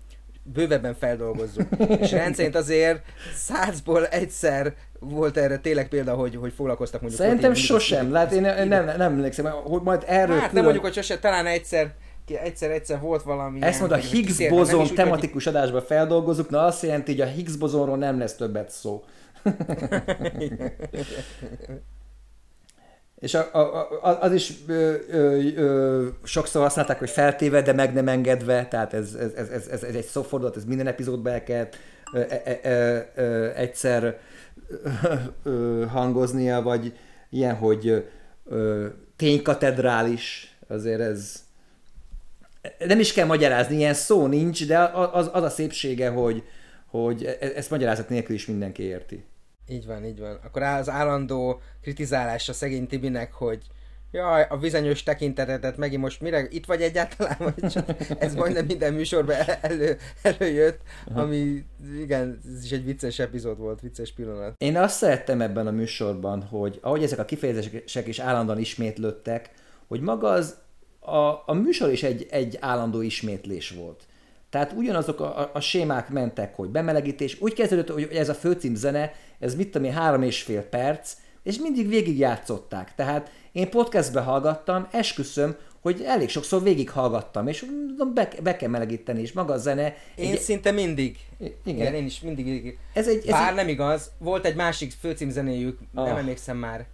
[0.54, 1.68] bővebben feldolgozzuk.
[2.02, 3.02] és rendszerint azért
[3.36, 7.22] százból egyszer volt erre tényleg példa, hogy, hogy foglalkoztak mondjuk.
[7.22, 8.12] Szerintem mindig sosem.
[8.12, 11.46] Lát, én nem, nem, nem emlékszem, hogy majd erről Hát nem mondjuk, hogy sose, talán
[11.46, 11.94] egyszer,
[12.28, 13.62] egyszer, egyszer volt valami.
[13.62, 17.26] Ezt mondta, a Higgs bozon úgy, hogy- tematikus adásba feldolgozunk, na azt jelenti, hogy a
[17.26, 19.04] Higgs bozonról nem lesz többet szó.
[23.20, 27.93] És a, a, a, az is ö, ö, ö, sokszor használták, hogy feltéve, de meg
[27.93, 31.68] nem engedve, tehát ez, ez, ez, ez, ez, egy szófordulat, ez minden epizódban el kell
[32.13, 32.22] ö,
[32.63, 34.20] ö, ö, egyszer
[35.03, 35.13] ö,
[35.43, 36.93] ö, hangoznia, vagy
[37.30, 38.05] ilyen, hogy
[38.45, 41.45] ö, ténykatedrális, azért ez
[42.86, 46.43] nem is kell magyarázni, ilyen szó nincs, de az, az a szépsége, hogy,
[46.86, 49.24] hogy e- ezt magyarázat nélkül is mindenki érti.
[49.68, 50.39] Így van, így van.
[50.43, 53.68] Akkor az állandó kritizálás a szegény Tibinek, hogy
[54.11, 57.89] jaj, a bizonyos tekintetedet megint most mire, itt vagy egyáltalán, vagy csak
[58.20, 60.82] ez majdnem minden műsorban el- elő, előjött,
[61.13, 61.65] ami
[61.99, 64.53] igen, ez is egy vicces epizód volt, vicces pillanat.
[64.57, 69.51] Én azt szerettem ebben a műsorban, hogy ahogy ezek a kifejezések is állandóan ismétlődtek,
[69.88, 70.57] hogy maga az,
[70.99, 74.03] a, a műsor is egy, egy állandó ismétlés volt.
[74.50, 77.41] Tehát ugyanazok a, a, a sémák mentek, hogy bemelegítés.
[77.41, 81.14] Úgy kezdődött, hogy ez a főcím zene, ez mit tudom én, három és fél perc,
[81.43, 82.95] és mindig végig játszották.
[82.95, 88.70] Tehát én podcastbe hallgattam, esküszöm, hogy elég sokszor végig hallgattam, és mondom, be, be kell
[88.70, 89.95] melegíteni, és maga a zene.
[90.16, 91.18] Én egy, szinte mindig.
[91.39, 91.54] Igen.
[91.64, 92.78] Igen, én is mindig.
[92.93, 96.18] ez egy, ez Bár egy, nem igaz, volt egy másik főcímzenéjük, nem Ah.
[96.18, 96.86] emlékszem már.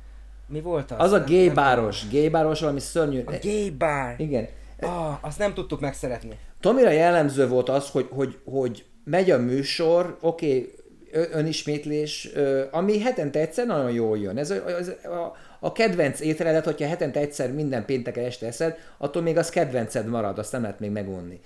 [0.47, 0.97] Mi volt az?
[0.99, 3.24] az a gay báros, gay báros valami szörnyű.
[3.26, 4.16] A gay bar.
[4.18, 4.47] Igen.
[4.80, 6.38] Ah, azt nem tudtuk megszeretni.
[6.64, 10.74] Tomira jellemző volt az, hogy, hogy, hogy megy a műsor, oké,
[11.11, 12.30] okay, önismétlés,
[12.72, 14.38] ami hetente egyszer nagyon jól jön.
[14.38, 19.22] Ez a, az, a, a kedvenc ételedet, hogyha hetente egyszer minden pénteken este eszed, attól
[19.22, 21.39] még az kedvenced marad, azt nem lehet még megunni.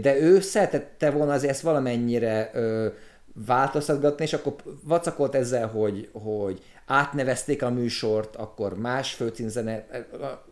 [0.00, 2.86] De ő szeretette volna azért ezt valamennyire ö,
[3.46, 4.54] változtatgatni, és akkor
[4.84, 9.86] vacakolt ezzel, hogy, hogy átnevezték a műsort, akkor más főcímzene,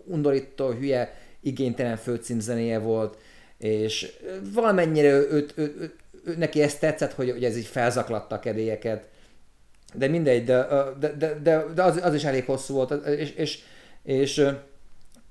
[0.04, 3.16] undorító, hülye, igénytelen főcímzenéje volt,
[3.58, 4.12] és
[4.54, 5.92] valamennyire ő, ő, ő,
[6.24, 9.08] ő, neki ezt tetszett, hogy, hogy ez így felzaklatta a kedélyeket.
[9.94, 10.66] De mindegy, de,
[11.00, 13.58] de, de, de, de az, az, is elég hosszú volt, és, és,
[14.02, 14.46] és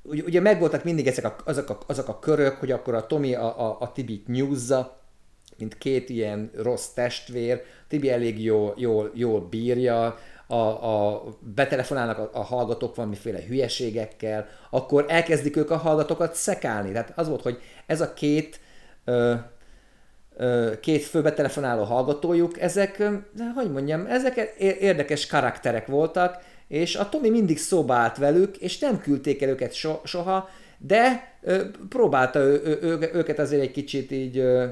[0.03, 3.69] ugye megvoltak mindig ezek a, azok, a, azok a körök, hogy akkor a Tomi a,
[3.69, 4.99] a, a Tibit nyúzza,
[5.57, 10.17] mint két ilyen rossz testvér, Tibi elég jól, jól, jól bírja,
[10.47, 16.91] a, a, betelefonálnak a, a hallgatók valamiféle hülyeségekkel, akkor elkezdik ők a hallgatókat szekálni.
[16.91, 18.59] Tehát az volt, hogy ez a két
[19.05, 19.35] ö,
[20.81, 23.03] két főbetelefonáló hallgatójuk, ezek,
[23.55, 28.99] hogy mondjam, ezek érdekes karakterek voltak, és a Tomi mindig szóba állt velük, és nem
[28.99, 34.37] küldték el őket so, soha, de ö, próbálta ő, ő, őket azért egy kicsit így,
[34.37, 34.65] ö,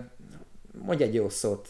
[0.85, 1.69] mondj egy jó szót,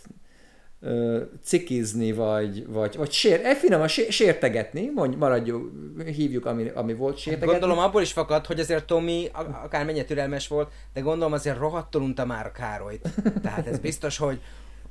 [1.43, 5.71] cikizni, vagy, vagy, vagy sér, e, finoman sé, sértegetni, mondj, maradjuk,
[6.05, 7.51] hívjuk, ami, ami volt sértegetni.
[7.59, 8.91] Gondolom abból is fakad, hogy azért
[9.33, 13.09] a- akár mennyire türelmes volt, de gondolom azért rohadtul unta már a Károlyt.
[13.41, 14.39] Tehát ez biztos, hogy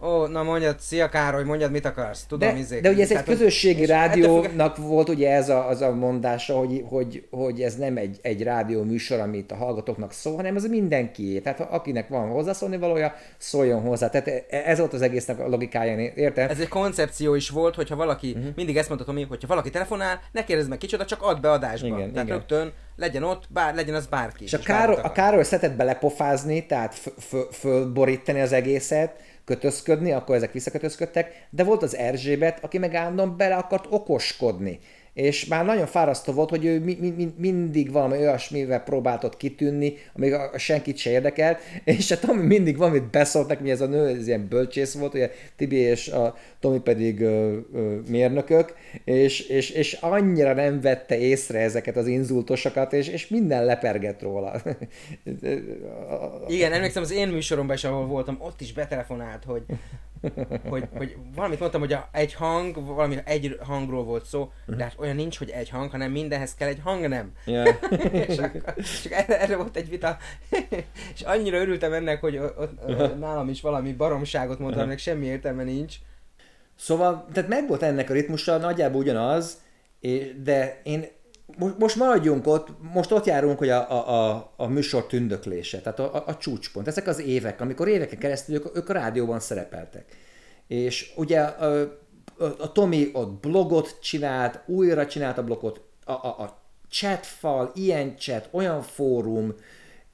[0.05, 2.80] ó, na mondjad, szia Károly, mondjad, mit akarsz, tudom, De, izé.
[2.80, 5.80] de ugye ez egy Tehát, hogy- közösségi és ettől rádiónak volt ugye ez a, az
[5.80, 10.36] a mondása, hogy, hogy, hogy ez nem egy, egy rádió műsor, amit a hallgatóknak szól,
[10.36, 11.38] hanem ez mindenkié.
[11.38, 14.09] Tehát akinek van hozzászólni valója, szóljon hozzá.
[14.09, 16.50] Tehát e- ez volt az egésznek a logikája, érted?
[16.50, 18.52] Ez egy koncepció is volt, hogyha valaki, uh-huh.
[18.57, 21.86] mindig ezt mondta Tomi, hogyha valaki telefonál, ne kérdezz meg kicsoda, csak add be adásba.
[21.86, 22.36] Igen, Tehát igen.
[22.36, 24.44] rögtön legyen ott, bár, legyen az bárki.
[24.44, 25.12] És a, bármit a.
[25.12, 26.94] Károly szeretett belepofázni, tehát
[27.52, 29.14] fölborítani az egészet,
[29.45, 34.78] kötözködni, akkor ezek visszakötözködtek, de volt az Erzsébet, aki meg állandóan bele akart okoskodni.
[35.14, 40.32] És már nagyon fárasztó volt, hogy ő mi, mi, mindig valami olyasmivel próbáltott kitűnni, amíg
[40.32, 44.06] a, a senkit se érdekelt, és a Tomi mindig valamit beszólt neki, ez a nő,
[44.06, 49.70] ez ilyen bölcsész volt, ugye Tibi és a Tomi pedig ö, ö, mérnökök, és, és,
[49.70, 54.62] és annyira nem vette észre ezeket az inzultosokat, és, és minden lepergett róla.
[56.46, 59.62] Igen, emlékszem az én műsoromban is, ahol voltam, ott is betelefonált, hogy
[60.68, 64.94] hogy, hogy valamit mondtam, hogy a, egy hang, valami egy hangról volt szó, de hát
[64.98, 67.32] olyan nincs, hogy egy hang, hanem mindenhez kell egy hang, nem?
[67.44, 67.68] Yeah.
[68.28, 70.16] és akkor, csak erre, erre volt egy vita,
[71.14, 75.62] és annyira örültem ennek, hogy ott, ott, nálam is valami baromságot mondtam, ennek semmi értelme
[75.62, 75.94] nincs.
[76.76, 79.62] Szóval, tehát meg volt ennek a ritmusa, nagyjából ugyanaz,
[80.42, 81.06] de én
[81.57, 85.98] most, most maradjunk ott, most ott járunk, hogy a, a, a, a műsor tündöklése, tehát
[85.98, 86.86] a, a, a csúcspont.
[86.86, 90.05] Ezek az évek, amikor éveken keresztül ők, ők a rádióban szerepeltek.
[90.66, 91.80] És ugye a,
[92.38, 98.16] a, a Tomi ott blogot csinált, újra csinált a blogot, a, a, a chatfal, ilyen
[98.16, 99.55] chat, olyan fórum,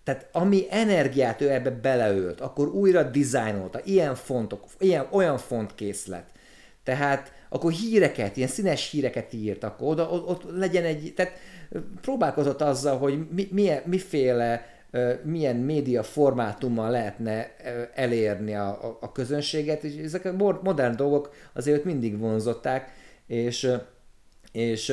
[0.05, 6.24] tehát ami energiát ő ebbe beleölt, akkor újra dizájnolta, ilyen fontok, ilyen, olyan fontkészlet.
[6.82, 11.32] Tehát akkor híreket, ilyen színes híreket írt, akkor oda, ott, ott legyen egy, tehát
[12.01, 14.66] próbálkozott azzal, hogy mi, milyen, miféle,
[15.24, 17.57] milyen média formátummal lehetne
[17.94, 22.92] elérni a, a, a közönséget, és ezek a modern dolgok azért mindig vonzották,
[23.26, 23.70] és,
[24.53, 24.92] és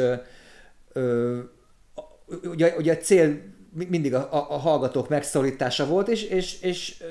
[2.43, 3.41] ugye, ugye a cél
[3.89, 7.03] mindig a, a, a hallgatók megszólítása volt, és, és, és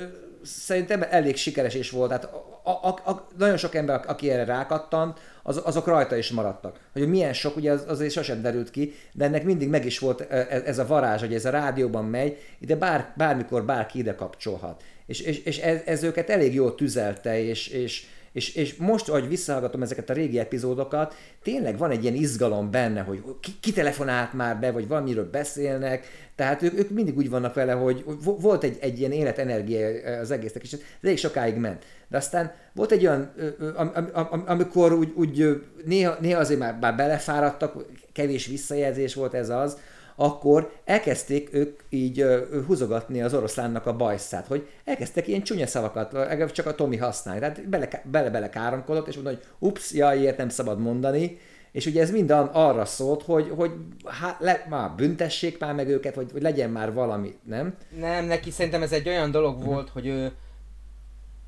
[0.47, 2.09] szerintem elég sikeres is volt.
[2.09, 2.24] Tehát
[2.62, 6.80] a, a, a, nagyon sok ember, aki erre rákattant, az, azok rajta is maradtak.
[6.92, 10.20] Hogy milyen sok, ugye az, azért sosem derült ki, de ennek mindig meg is volt
[10.20, 14.82] ez, ez a varázs, hogy ez a rádióban megy, ide bár, bármikor bárki ide kapcsolhat.
[15.07, 18.07] És, és, és ez, ez őket elég jól tüzelte, és, és,
[18.37, 23.01] és, és most, ahogy visszahallgatom ezeket a régi epizódokat, tényleg van egy ilyen izgalom benne,
[23.01, 27.55] hogy ki, ki telefonált már be, vagy valamiről beszélnek, tehát ők, ők mindig úgy vannak
[27.55, 29.89] vele, hogy volt egy, egy ilyen életenergia
[30.20, 31.84] az egésznek, és ez elég sokáig ment.
[32.09, 33.32] De aztán volt egy olyan,
[33.76, 39.34] am, am, am, amikor úgy, úgy néha, néha azért már, már belefáradtak, kevés visszajelzés volt
[39.34, 39.76] ez az,
[40.17, 42.25] akkor elkezdték ők így
[42.67, 47.41] húzogatni az oroszlánnak a bajszát, hogy elkezdtek ilyen csúnya szavakat, csak a Tomi használni.
[47.41, 51.39] Tehát bele-bele bele káromkodott, és mondta, hogy ups, jaj, ilyet nem szabad mondani,
[51.77, 53.71] és ugye ez mind arra szólt, hogy, hogy
[54.05, 57.75] hát, le, már büntessék már meg őket, vagy, vagy legyen már valami, nem?
[57.99, 59.73] Nem, neki szerintem ez egy olyan dolog uh-huh.
[59.73, 60.33] volt, hogy ő,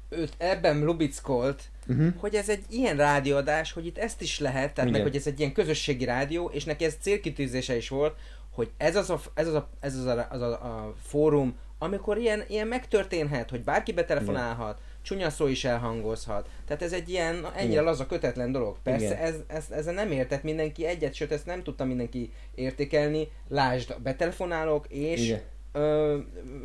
[0.08, 2.08] őt ebben lubickolt, uh-huh.
[2.16, 5.38] hogy ez egy ilyen rádióadás, hogy itt ezt is lehet, tehát meg, hogy ez egy
[5.38, 8.14] ilyen közösségi rádió, és neki ez célkitűzése is volt,
[8.58, 12.18] hogy ez az a, ez az a, ez az a, az a, a fórum, amikor
[12.18, 16.48] ilyen, ilyen megtörténhet, hogy bárki betelefonálhat, csúnya szó is elhangozhat.
[16.66, 17.84] Tehát ez egy ilyen ennyire Igen.
[17.84, 18.76] laza, kötetlen dolog.
[18.82, 23.28] Persze ez, ez, ezzel nem értett mindenki egyet, sőt ezt nem tudta mindenki értékelni.
[23.48, 25.40] Lásd, betelefonálok, és Igen.
[25.72, 26.18] Ö,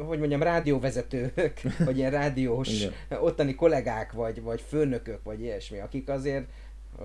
[0.05, 2.93] hogy mondjam, rádióvezetők, vagy ilyen rádiós Igen.
[3.19, 6.45] ottani kollégák, vagy, vagy főnökök, vagy ilyesmi, akik azért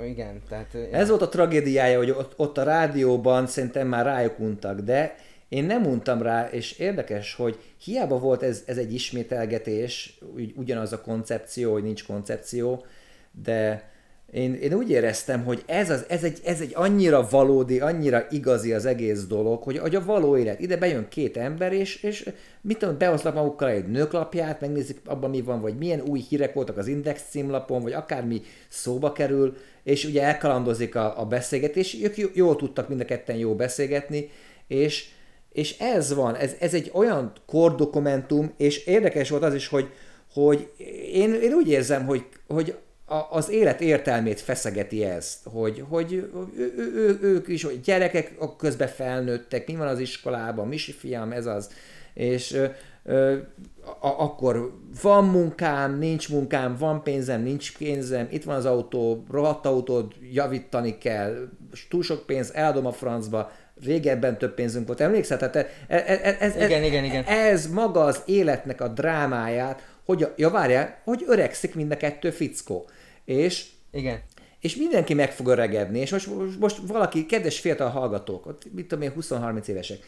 [0.04, 0.74] igen, tehát...
[0.92, 5.14] Ez volt a tragédiája, hogy ott, ott a rádióban szerintem már rájuk untak, de
[5.48, 10.92] én nem untam rá, és érdekes, hogy hiába volt ez, ez egy ismételgetés, ugy, ugyanaz
[10.92, 12.84] a koncepció, hogy nincs koncepció,
[13.42, 13.90] de
[14.32, 18.72] én, én úgy éreztem, hogy ez, az, ez, egy, ez egy annyira valódi, annyira igazi
[18.72, 20.60] az egész dolog, hogy, hogy a való élet.
[20.60, 25.42] Ide bejön két ember, és, és mit tudom, behoznak magukkal egy nőklapját, megnézik abban mi
[25.42, 30.22] van, vagy milyen új hírek voltak az Index címlapon, vagy akármi szóba kerül, és ugye
[30.22, 34.30] elkalandozik a, a beszélgetés, ők jól tudtak mind a ketten jó beszélgetni,
[34.66, 35.08] és,
[35.52, 39.88] és ez van, ez, ez egy olyan kordokumentum, és érdekes volt az is, hogy,
[40.32, 40.70] hogy
[41.12, 42.74] én, én úgy érzem, hogy, hogy
[43.08, 48.34] a, az élet értelmét feszegeti ezt, hogy, hogy ő, ő, ő, ők is, hogy gyerekek
[48.58, 51.70] közben felnőttek, mi van az iskolában, Misi fiam, ez az,
[52.14, 52.66] és ö,
[53.04, 53.36] ö,
[54.00, 59.66] a, akkor van munkám, nincs munkám, van pénzem, nincs pénzem, itt van az autó, rohadt
[59.66, 61.48] autód, javítani kell,
[61.88, 63.50] túl sok pénz, eladom a francba,
[63.84, 65.00] régebben több pénzünk volt.
[65.00, 65.38] Emlékszel?
[65.38, 67.24] Tehát ez, ez, ez, igen, igen, igen.
[67.24, 72.88] ez maga az életnek a drámáját, hogy, ja várjál, hogy öregszik mind a kettő fickó.
[73.28, 74.20] És, Igen.
[74.60, 79.04] és mindenki meg fog öregedni, és most, most, valaki, kedves fiatal hallgatók, ott, mit tudom
[79.04, 79.98] én, 20-30 évesek,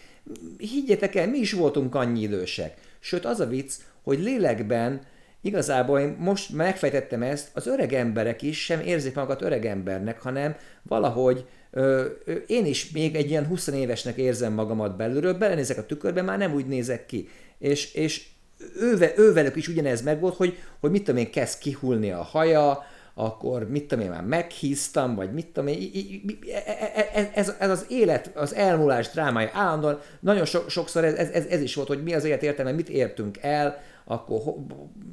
[0.58, 2.74] higgyétek el, mi is voltunk annyi idősek.
[3.00, 5.00] Sőt, az a vicc, hogy lélekben
[5.40, 10.56] igazából én most megfejtettem ezt, az öreg emberek is sem érzik magukat öreg embernek, hanem
[10.82, 15.86] valahogy ö, ö, én is még egy ilyen 20 évesnek érzem magamat belülről, belenézek a
[15.86, 17.28] tükörbe, már nem úgy nézek ki.
[17.58, 18.26] És, és
[18.76, 22.84] őve, ővelük is ugyanez megvolt, hogy, hogy mit tudom én, kezd kihulni a haja,
[23.14, 25.90] akkor mit tudom én már meghíztam, vagy mit tudom én,
[27.34, 31.74] ez, ez az élet, az elmúlás drámája állandóan, nagyon so, sokszor ez, ez, ez is
[31.74, 34.40] volt, hogy mi az élet értelme, mit értünk el, akkor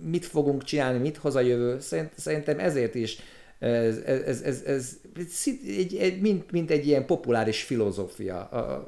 [0.04, 1.80] mit fogunk csinálni, mit hoz a jövő.
[2.16, 3.20] Szerintem ezért is
[3.60, 4.98] ez, ez, ez, ez, ez
[5.78, 8.88] egy, egy, mint, mint egy ilyen populáris filozófia a,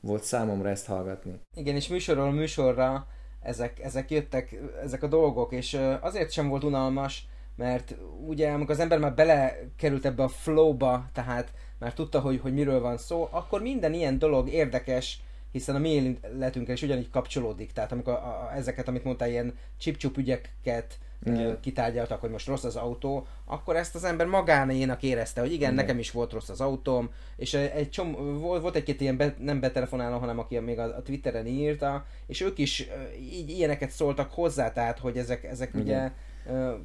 [0.00, 1.40] volt számomra ezt hallgatni.
[1.56, 3.06] Igen, és műsorról műsorra
[3.42, 7.26] ezek, ezek jöttek, ezek a dolgok, és azért sem volt unalmas,
[7.60, 7.96] mert
[8.26, 12.80] ugye amikor az ember már belekerült ebbe a flowba, tehát már tudta, hogy, hogy miről
[12.80, 15.20] van szó, akkor minden ilyen dolog érdekes,
[15.52, 17.72] hiszen a mi életünkkel is ugyanígy kapcsolódik.
[17.72, 21.58] Tehát amikor a, a, ezeket, amit mondtál, ilyen csip ügyeket igen.
[21.60, 25.74] kitárgyaltak, hogy most rossz az autó, akkor ezt az ember magánénak érezte, hogy igen, igen,
[25.74, 29.60] nekem is volt rossz az autóm, és egy csom, volt, volt egy-két ilyen be, nem
[29.60, 32.88] betelefonáló, hanem aki még a, a Twitteren írta, és ők is
[33.20, 35.82] így ilyeneket szóltak hozzá, tehát hogy ezek, ezek igen.
[35.82, 36.10] ugye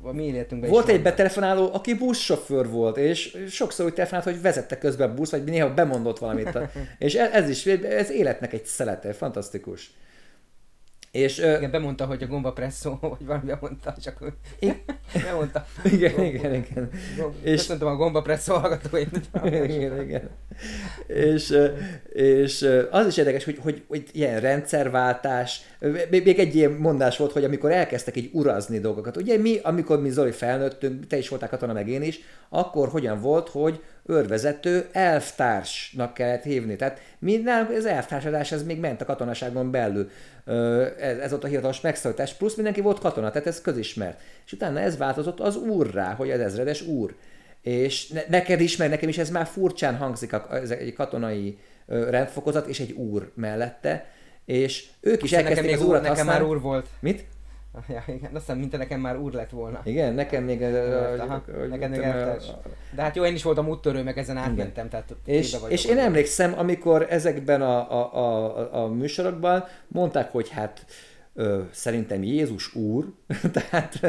[0.01, 4.77] a mi életünkben Volt egy betelefonáló, aki buszsofőr volt, és sokszor úgy telefonált, hogy vezette
[4.77, 6.59] közben busz, vagy néha bemondott valamit.
[6.99, 9.93] és ez is, ez életnek egy szelete, fantasztikus.
[11.16, 14.24] És, igen, bemondta, hogy a gomba presszó, vagy valami bemondta, csak
[14.59, 14.78] igen.
[15.26, 15.66] bemondta.
[15.84, 16.89] Igen, gomba, igen, igen.
[17.18, 19.20] Gomba, és, köszöntöm a gomba presszó hallgatóit.
[19.43, 20.30] igen, igen.
[21.07, 21.57] És,
[22.13, 25.61] és az is érdekes, hogy, hogy, hogy ilyen rendszerváltás,
[26.09, 30.09] még egy ilyen mondás volt, hogy amikor elkezdtek így urazni dolgokat, ugye mi, amikor mi
[30.09, 36.13] Zoli felnőttünk, te is voltál katona, meg én is, akkor hogyan volt, hogy őrvezető elvtársnak
[36.13, 36.75] kellett hívni.
[36.75, 40.09] Tehát minden, az elvtársadás ez még ment a katonaságon belül.
[40.99, 44.21] Ez, ez volt a hivatalos megszólítás, plusz mindenki volt katona, tehát ez közismert.
[44.45, 47.15] És utána ez változott az úrrá, hogy az ezredes úr.
[47.61, 51.57] És ne, neked is, meg nekem is ez már furcsán hangzik, a, ez egy katonai
[51.87, 54.05] rendfokozat és egy úr mellette,
[54.45, 56.87] és ők is elkezdték az úrat Nekem már úr volt.
[56.99, 57.25] Mit?
[57.88, 59.82] Ja, igen, azt hiszem, mint nekem már úr lett volna.
[59.84, 60.61] Igen, nekem még...
[61.19, 61.99] Aha, neked még.
[62.95, 66.53] De hát jó, én is voltam úttörő, meg ezen átmentem, tehát És, és én emlékszem,
[66.57, 70.86] amikor ezekben a, a, a, a műsorokban mondták, hogy hát
[71.34, 73.13] ö, szerintem Jézus úr,
[73.53, 73.99] tehát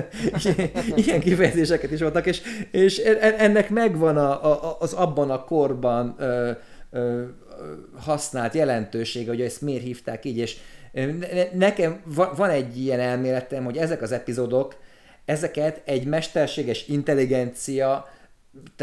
[0.95, 2.99] ilyen kifejezéseket is voltak, és, és
[3.39, 6.51] ennek megvan a, a, az abban a korban ö,
[6.91, 7.23] ö,
[7.97, 10.57] használt jelentősége, hogy ezt miért hívták így, és
[11.53, 12.01] Nekem
[12.36, 14.76] van egy ilyen elméletem, hogy ezek az epizódok,
[15.24, 18.09] ezeket egy mesterséges intelligencia,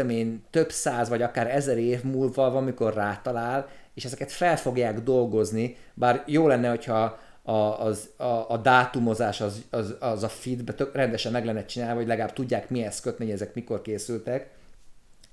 [0.08, 5.76] én, több száz vagy akár ezer év múlva amikor rátalál, és ezeket fel fogják dolgozni,
[5.94, 10.94] bár jó lenne, hogyha a, az, a, a dátumozás az, az, az a feedbe tök
[10.94, 14.50] rendesen meg lenne csinálva, hogy legalább tudják mihez kötni, hogy ezek mikor készültek.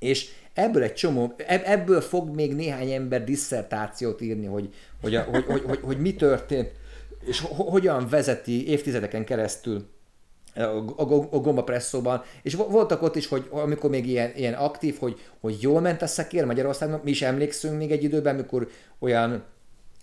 [0.02, 5.45] És ebből egy csomó, ebből fog még néhány ember disszertációt írni, hogy, hogy, a, hogy,
[5.45, 6.72] hogy, hogy, hogy mi történt,
[7.26, 9.89] és hogyan vezeti évtizedeken keresztül
[10.56, 15.20] a, a, a gombapresszóban, és voltak ott is, hogy amikor még ilyen, ilyen aktív, hogy,
[15.39, 19.43] hogy jól ment a szekér Magyarországon, mi is emlékszünk még egy időben, amikor olyan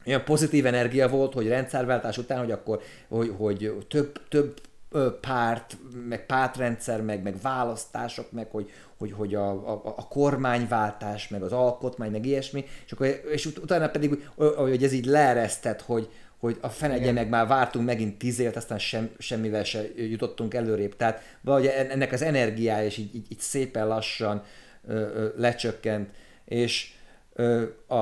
[0.06, 4.60] olyan pozitív energia volt, hogy rendszerváltás után, hogy akkor, hogy, hogy több, több
[5.20, 5.76] párt,
[6.08, 11.52] meg pártrendszer, meg, meg választások, meg hogy, hogy, hogy a, a, a kormányváltás, meg az
[11.52, 16.08] alkotmány, meg ilyesmi, és, akkor, és ut- utána pedig, hogy ez így leeresztett, hogy,
[16.38, 20.96] hogy a fenegye meg már vártunk megint tíz évet, aztán sem, semmivel se jutottunk előrébb.
[20.96, 24.42] Tehát valahogy ennek az energiája is így, így, így szépen lassan
[24.86, 26.10] ö, ö, lecsökkent,
[26.44, 26.92] és
[27.34, 27.94] ö, a,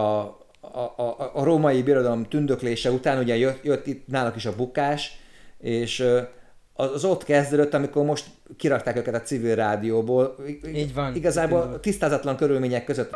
[0.61, 5.18] a, a, a római birodalom tündöklése után ugye jött, jött itt náluk is a bukás,
[5.59, 6.05] és
[6.76, 10.36] az ott kezdődött, amikor most kirakták őket a civil rádióból.
[10.74, 11.14] Így van.
[11.14, 13.10] Igazából tisztázatlan körülmények között.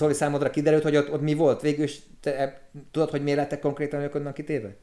[0.00, 3.38] Zoli, számodra kiderült, hogy ott, ott mi volt végül, és te e, tudod, hogy miért
[3.38, 4.76] lettek konkrétan ők onnan kitéve?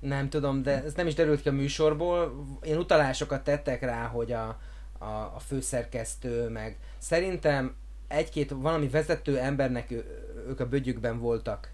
[0.00, 2.46] Nem tudom, de ez nem is derült ki a műsorból.
[2.62, 4.58] Én utalásokat tettek rá, hogy a,
[4.98, 7.74] a, a főszerkesztő, meg szerintem
[8.08, 10.04] egy-két valami vezető embernek ő,
[10.48, 11.70] ők a bögyükben voltak.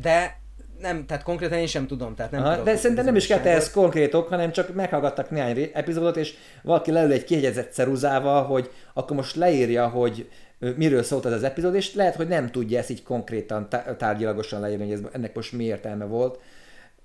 [0.00, 0.40] De
[0.80, 2.14] nem, tehát konkrétan én sem tudom.
[2.14, 6.16] Tehát nem Aha, de szerintem nem is kell ehhez konkrétok, hanem csak meghallgattak néhány epizódot,
[6.16, 11.42] és valaki leül egy kihegyezett ceruzával, hogy akkor most leírja, hogy miről szólt ez az
[11.42, 15.34] epizód, és lehet, hogy nem tudja ezt így konkrétan tá- tárgyilagosan leírni, hogy ez, ennek
[15.34, 16.40] most mi értelme volt.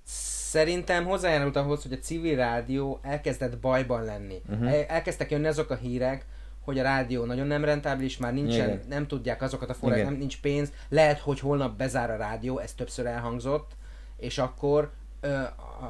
[0.04, 4.42] Szerintem hozzájárult ahhoz, hogy a civil rádió elkezdett bajban lenni.
[4.50, 4.86] Uh-huh.
[4.88, 6.26] Elkezdtek jönni azok a hírek,
[6.62, 8.82] hogy a rádió nagyon nem rentábilis, már nincsen, Igen.
[8.90, 12.74] nem tudják azokat a forrás, nem nincs pénz, lehet, hogy holnap bezár a rádió, ez
[12.74, 13.72] többször elhangzott,
[14.18, 14.92] és akkor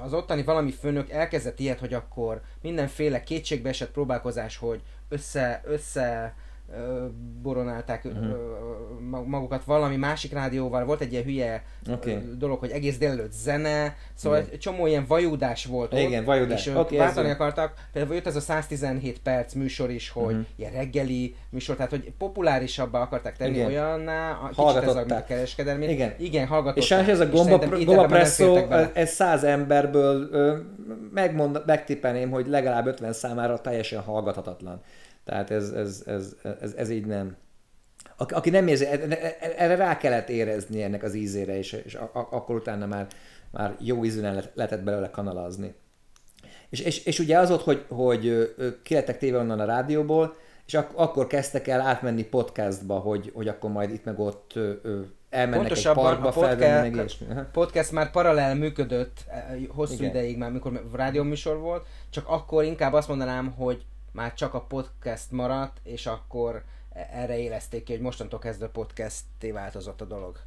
[0.03, 6.35] az ottani valami főnök elkezdett ilyet, hogy akkor mindenféle kétségbeesett próbálkozás, hogy össze, össze
[7.41, 9.25] boronálták uh-huh.
[9.25, 12.19] magukat valami másik rádióval, volt egy ilyen hülye okay.
[12.37, 14.51] dolog, hogy egész délelőtt zene, szóval Igen.
[14.51, 16.65] egy csomó ilyen vajúdás volt Igen, ott, vajúdás.
[16.65, 17.33] és okay, váltani jó.
[17.33, 20.45] akartak, például jött ez a 117 perc műsor is, hogy uh-huh.
[20.55, 23.65] ilyen reggeli műsor, tehát hogy populárisabbá akarták tenni Igen.
[23.65, 25.87] olyanná, a, kicsit ez a, mint a kereskedelmi.
[25.87, 26.13] Igen.
[26.17, 26.83] Igen, hallgatották.
[26.83, 28.91] És sajnos ez a gomba, gomba étteremben nem presszó, fértek bele.
[28.93, 30.57] ez száz emberből ö,
[31.13, 34.81] megmond, megtippelném, hogy legalább 50 számára teljesen hallgathatatlan.
[35.23, 37.35] Tehát ez, ez, ez, ez, ez így nem.
[38.17, 38.85] Aki, aki nem érzi,
[39.57, 43.07] erre rá kellett érezni ennek az ízére, és, és a- a- akkor utána már,
[43.51, 45.73] már jó ízűen le- lehetett belőle kanalazni.
[46.69, 49.65] És, és, és ugye az volt, hogy, hogy ö, ö, ki lettek téve onnan a
[49.65, 50.35] rádióból,
[50.65, 54.73] és ak- akkor kezdtek el átmenni podcastba, hogy, hogy akkor majd itt meg ott ö,
[54.81, 54.99] ö,
[55.29, 57.41] elmennek egy Pontosabban parkba a felvenni, meg podcast, ilyesmi.
[57.51, 59.17] Podcast már paralel működött
[59.69, 60.09] hosszú Igen.
[60.09, 65.31] ideig már, mikor rádióműsor volt, csak akkor inkább azt mondanám, hogy már csak a podcast
[65.31, 66.63] maradt, és akkor
[66.93, 70.37] e- erre élezték ki, hogy mostantól kezdve podcasté változott a dolog.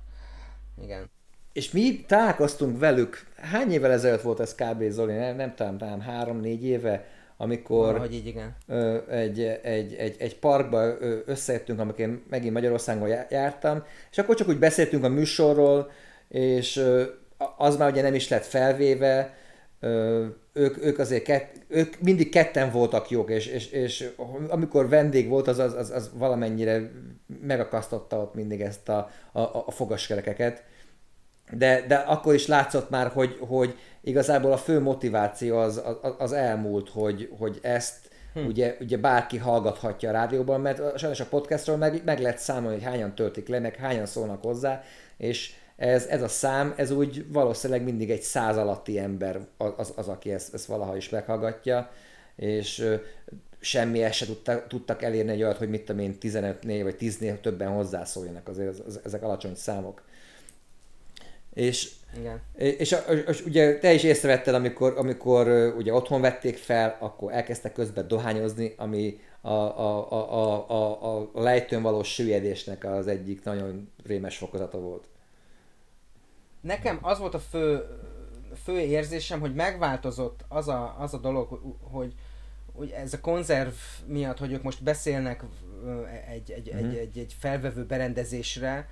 [0.82, 1.11] Igen.
[1.53, 4.82] És mi találkoztunk velük, hány évvel ezelőtt volt ez kb.
[4.91, 8.57] Zoli, nem, nem tudom, talán három-négy éve, amikor Valahogy így igen.
[8.66, 14.35] ö, egy, egy, egy, egy parkba összejöttünk, amikor én megint Magyarországon já- jártam, és akkor
[14.35, 15.91] csak úgy beszéltünk a műsorról,
[16.28, 17.05] és ö,
[17.57, 19.35] az már ugye nem is lett felvéve,
[19.81, 20.27] ö,
[20.57, 24.11] ők, ők azért kett, ők mindig ketten voltak jók, és, és, és
[24.49, 26.91] amikor vendég volt, az, az, az, az valamennyire
[27.41, 30.63] megakasztotta ott mindig ezt a, a, a fogaskerekeket.
[31.51, 36.33] De, de akkor is látszott már, hogy, hogy igazából a fő motiváció az, az, az
[36.33, 38.47] elmúlt, hogy, hogy ezt hm.
[38.47, 42.85] ugye, ugye bárki hallgathatja a rádióban, mert sajnos a podcastról meg, meg lehet számolni, hogy
[42.85, 44.83] hányan töltik le, meg hányan szólnak hozzá,
[45.17, 49.93] és ez, ez a szám, ez úgy valószínűleg mindig egy száz alatti ember az, az,
[49.97, 51.91] az aki ezt, ezt valaha is meghallgatja,
[52.37, 52.99] és
[53.61, 57.69] semmi se tudtak, tudtak elérni egy olyat, hogy mit tudom én, 15-nél vagy 10-nél többen
[57.69, 60.03] hozzászóljanak, azért ez, ez, ezek alacsony számok.
[61.55, 62.41] És Igen.
[62.57, 62.99] és, a,
[63.29, 68.75] és ugye te is észrevetted, amikor, amikor ugye otthon vették fel, akkor elkezdtek közben dohányozni,
[68.77, 74.79] ami a, a, a, a, a, a lejtőn való süllyedésnek az egyik nagyon rémes fokozata
[74.79, 75.05] volt.
[76.65, 77.85] Nekem az volt a fő,
[78.62, 82.15] fő érzésem, hogy megváltozott az a, az a dolog, hogy,
[82.73, 83.73] hogy ez a konzerv
[84.07, 85.45] miatt, hogy ők most beszélnek
[86.28, 86.85] egy, egy, Mhm.
[86.85, 88.89] egy, egy, egy felvevő berendezésre,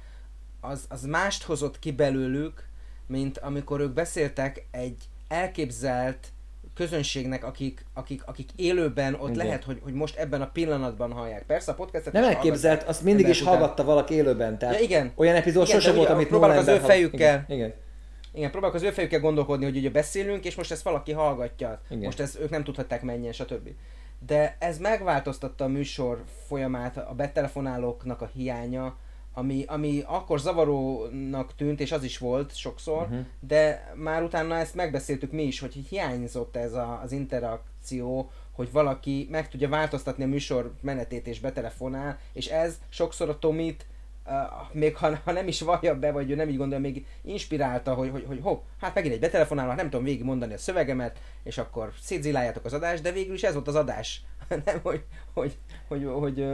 [0.60, 2.68] az, az mást hozott ki belőlük,
[3.06, 6.32] mint amikor ők beszéltek egy elképzelt
[6.74, 9.46] közönségnek, akik, akik, akik élőben ott Igen.
[9.46, 11.42] lehet, hogy, hogy most ebben a pillanatban hallják.
[11.46, 13.56] Persze a podcastet Nem elképzelt, azt mindig is után.
[13.56, 14.58] hallgatta valaki élőben.
[14.58, 15.12] Tehát Ja, igen.
[15.14, 17.44] Olyan epizód Igen, sose volt, amit próbálnak nulla az ő ember hall- fejükkel.
[17.48, 17.74] Igen, igen.
[18.34, 21.80] Igen, próbálok az ő fejükkel gondolkodni, hogy ugye beszélünk, és most ezt valaki hallgatja.
[21.90, 22.04] Igen.
[22.04, 23.68] Most ezt ők nem tudhatták menjen, stb.
[24.26, 28.96] De ez megváltoztatta a műsor folyamát, a betelefonálóknak a hiánya,
[29.32, 33.26] ami, ami akkor zavarónak tűnt, és az is volt sokszor, uh-huh.
[33.40, 39.28] de már utána ezt megbeszéltük mi is, hogy hiányzott ez a, az interakció, hogy valaki
[39.30, 43.86] meg tudja változtatni a műsor menetét és betelefonál, és ez sokszor a Tomit
[44.26, 44.32] uh,
[44.72, 48.10] még ha, ha nem is vallja be, vagy ő nem így gondolja, még inspirálta, hogy,
[48.10, 51.92] hogy, hogy hopp, hát megint egy betelefonálva, nem tudom végig mondani a szövegemet, és akkor
[52.00, 54.22] szétziláljátok az adást, de végül is ez volt az adás.
[54.64, 55.04] nem, hogy,
[55.34, 55.58] hogy,
[55.88, 56.44] hogy, hogy,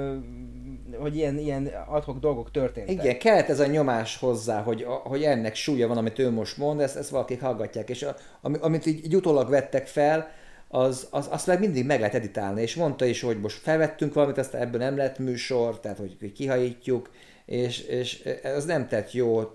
[0.99, 2.95] hogy ilyen, ilyen adhok dolgok történtek.
[2.95, 6.81] Igen, kellett ez a nyomás hozzá, hogy, hogy ennek súlya van, amit ő most mond,
[6.81, 10.31] ezt, ezt valakik hallgatják, és a, ami- amit így, így utólag vettek fel,
[10.69, 14.39] az, az, azt meg mindig meg lehet editálni, és mondta is, hogy most felvettünk valamit,
[14.39, 17.11] aztán ebből nem lett műsor, tehát hogy kihajítjuk,
[17.47, 19.51] és, és ez nem tett jó,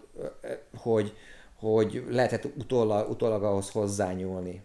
[0.78, 1.14] hogy,
[1.60, 4.61] hogy lehetett utólag, utólag ahhoz hozzányúlni.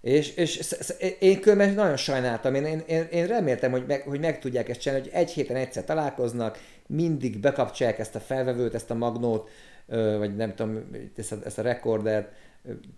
[0.00, 0.74] És, és
[1.18, 5.04] én különben nagyon sajnáltam, én, én, én, reméltem, hogy meg, hogy meg tudják ezt csinálni,
[5.04, 9.48] hogy egy héten egyszer találkoznak, mindig bekapcsolják ezt a felvevőt, ezt a magnót,
[10.18, 12.32] vagy nem tudom, ezt a, ezt a rekordert,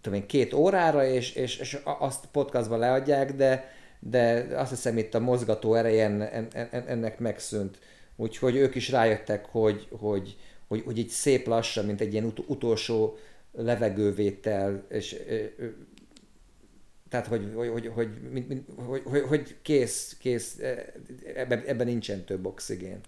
[0.00, 5.14] tudom én, két órára, és, és, és azt podcastban leadják, de, de azt hiszem itt
[5.14, 7.78] a mozgató ereje en- en- en- ennek megszűnt.
[8.16, 10.36] Úgyhogy ők is rájöttek, hogy, hogy,
[10.68, 13.16] hogy, hogy így szép lassan, mint egy ilyen ut- utolsó
[13.52, 15.16] levegővétel, és
[17.12, 20.58] tehát, hogy, hogy, hogy, hogy, hogy, hogy, hogy kész, kész,
[21.34, 23.00] ebben, ebben nincsen több oxigén.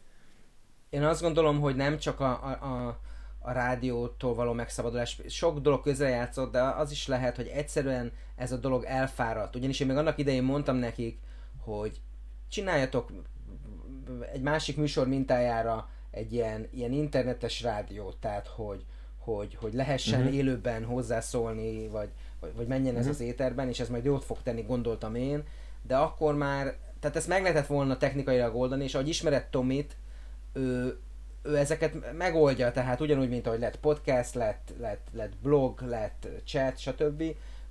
[0.90, 3.00] Én azt gondolom, hogy nem csak a, a, a,
[3.38, 5.20] a rádiótól való megszabadulás.
[5.28, 9.56] Sok dolog közrejátszott, de az is lehet, hogy egyszerűen ez a dolog elfáradt.
[9.56, 11.18] Ugyanis én még annak idején mondtam nekik,
[11.58, 12.00] hogy
[12.48, 13.10] csináljatok
[14.32, 18.84] egy másik műsor mintájára egy ilyen, ilyen internetes rádiót, tehát hogy,
[19.18, 20.34] hogy, hogy lehessen uh-huh.
[20.34, 22.08] élőben hozzászólni, vagy,
[22.44, 25.42] vagy, vagy menjen ez az éterben, és ez majd jót fog tenni, gondoltam én,
[25.82, 29.96] de akkor már, tehát ezt meg lehetett volna technikailag oldani, és ahogy ismered Tomit,
[30.52, 30.98] ő,
[31.42, 36.78] ő ezeket megoldja, tehát ugyanúgy, mint ahogy lett podcast, lett, lett, lett blog, lett chat,
[36.78, 37.22] stb.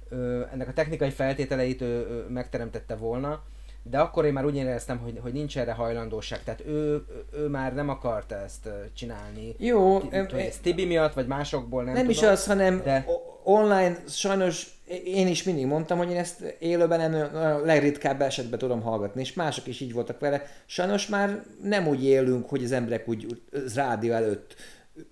[0.09, 3.43] Ő, ennek a technikai feltételeit ő, ő megteremtette volna,
[3.83, 7.73] de akkor én már úgy éreztem, hogy, hogy nincs erre hajlandóság, tehát ő, ő, már
[7.73, 9.55] nem akarta ezt csinálni.
[9.57, 13.05] Jó, T- ez Tibi miatt, vagy másokból nem Nem tudom, is az, hanem de...
[13.43, 19.21] online sajnos én is mindig mondtam, hogy én ezt élőben a legritkább esetben tudom hallgatni,
[19.21, 20.43] és mások is így voltak vele.
[20.65, 24.55] Sajnos már nem úgy élünk, hogy az emberek úgy az rádió előtt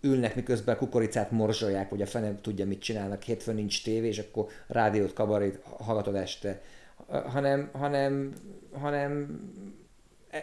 [0.02, 4.20] ülnek, miközben a kukoricát morzsolják, vagy a fene tudja, mit csinálnak, hétfőn nincs tévé, és
[4.20, 6.62] akkor rádiót, kabarét hallgatod este.
[7.08, 8.34] Hanem, hanem,
[8.72, 9.40] hanem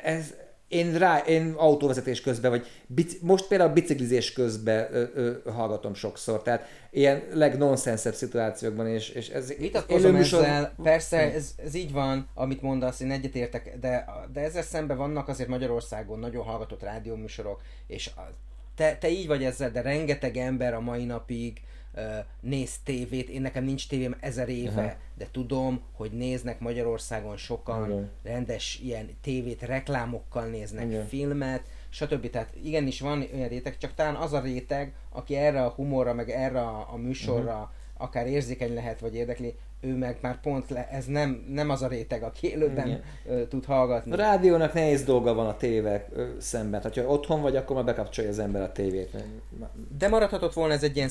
[0.03, 0.35] ez,
[0.69, 6.43] én, rá, én autóvezetés közben, vagy bici, most például biciklizés közben ö, ö, hallgatom sokszor,
[6.43, 10.45] tehát ilyen legnonsenszebb szituációkban, és, és ez Vitatkozom műsor...
[10.45, 15.29] ezzel, persze ez, ez így van, amit mondasz, én egyetértek, de, de ezzel szemben vannak
[15.29, 18.11] azért Magyarországon nagyon hallgatott rádióműsorok, és
[18.75, 21.61] te, te így vagy ezzel, de rengeteg ember a mai napig
[22.41, 24.93] néz tévét, én nekem nincs tévém ezer éve, Aha.
[25.15, 28.11] de tudom, hogy néznek Magyarországon sokan Igen.
[28.23, 31.07] rendes ilyen tévét, reklámokkal néznek Igen.
[31.07, 32.31] filmet, stb.
[32.31, 36.31] Tehát igenis van olyan réteg, csak talán az a réteg, aki erre a humorra, meg
[36.31, 37.69] erre a, a műsorra uh-huh.
[37.97, 41.89] akár érzékeny lehet, vagy érdekli, ő meg már pont le, ez nem, nem az a
[41.89, 44.13] réteg, aki élőben ö, tud hallgatni.
[44.13, 46.05] A rádiónak nehéz dolga van a tévével
[46.39, 46.83] szemben.
[46.95, 49.11] Ha otthon vagy, akkor már bekapcsolja az ember a tévét.
[49.99, 51.11] De maradhatott volna ez egy ilyen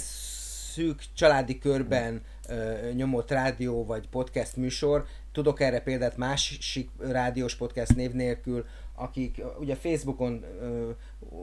[0.77, 5.05] szűk családi körben ö, nyomott rádió vagy podcast műsor.
[5.31, 10.89] Tudok erre példát másik rádiós podcast név nélkül, akik ugye Facebookon ö,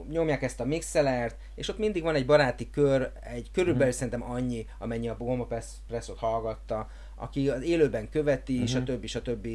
[0.09, 3.97] nyomják ezt a mixelert, és ott mindig van egy baráti kör, egy körülbelül hmm.
[3.97, 5.47] szerintem annyi, amennyi a Bomba
[5.87, 8.83] Pressot hallgatta, aki az élőben követi, uh-huh.
[8.83, 9.05] stb.
[9.05, 9.47] stb.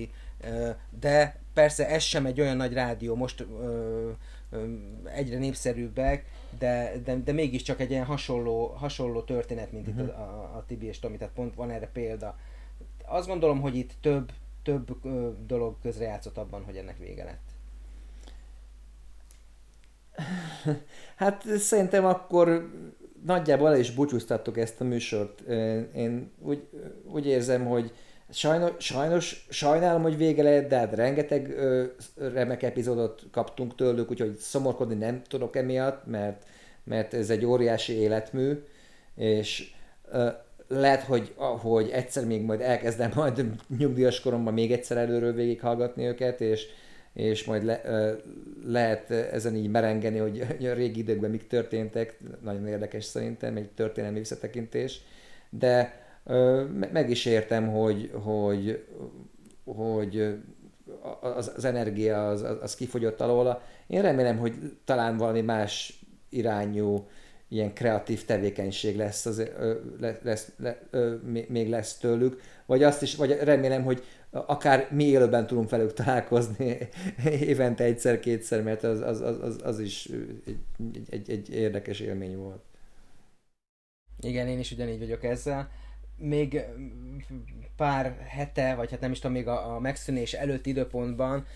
[1.01, 4.11] De persze ez sem egy olyan nagy rádió, most ö,
[4.51, 4.65] ö,
[5.15, 6.25] egyre népszerűbbek,
[6.59, 10.05] de, de, de mégiscsak egy ilyen hasonló, hasonló történet, mint uh-huh.
[10.05, 12.37] itt a, a, a Tibi és Tomi, tehát pont van erre példa.
[13.07, 14.33] Azt gondolom, hogy itt több,
[14.63, 17.49] több ö, dolog közrejátszott abban, hogy ennek vége lett.
[21.17, 22.71] Hát szerintem akkor
[23.25, 25.41] nagyjából el is búcsúztattuk ezt a műsort.
[25.95, 26.69] Én úgy,
[27.05, 27.93] úgy érzem, hogy
[28.33, 31.85] sajnos, sajnos sajnálom, hogy vége lett, de hát rengeteg ö,
[32.17, 36.47] remek epizódot kaptunk tőlük, úgyhogy szomorkodni nem tudok emiatt, mert,
[36.85, 38.63] mert ez egy óriási életmű,
[39.17, 39.73] és
[40.11, 40.29] ö,
[40.69, 43.45] lehet, hogy, hogy egyszer még majd elkezdem majd
[43.79, 46.67] nyugdíjas koromban még egyszer előről végighallgatni őket, és,
[47.13, 47.81] és majd le,
[48.67, 54.19] lehet ezen így merengeni, hogy a régi időkben mik történtek, nagyon érdekes szerintem, egy történelmi
[54.19, 55.01] visszatekintés,
[55.51, 56.00] de
[56.93, 58.85] meg is értem, hogy, hogy,
[59.65, 60.35] hogy
[61.21, 63.63] az, az energia az, az kifogyott alóla.
[63.87, 67.07] Én remélem, hogy talán valami más irányú
[67.49, 69.43] ilyen kreatív tevékenység lesz, az,
[70.01, 70.81] lesz, lesz, le,
[71.49, 76.79] még lesz tőlük, vagy azt is, vagy remélem, hogy akár mi élőben tudunk velük találkozni
[77.41, 80.09] évente egyszer-kétszer, mert az, az, az, az is
[80.47, 82.63] egy, egy, egy érdekes élmény volt.
[84.21, 85.71] Igen, én is ugyanígy vagyok ezzel.
[86.21, 86.65] Még
[87.77, 91.47] pár hete, vagy hát nem is tudom, még a, a megszűnés előtti időpontban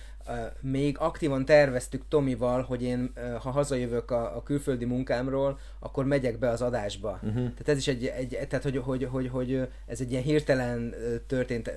[0.61, 6.49] még aktívan terveztük Tomival, hogy én, ha hazajövök a, a külföldi munkámról, akkor megyek be
[6.49, 7.11] az adásba.
[7.23, 7.35] Uh-huh.
[7.35, 10.95] Tehát ez is egy, egy tehát hogy, hogy, hogy, hogy, ez egy ilyen hirtelen
[11.27, 11.73] történt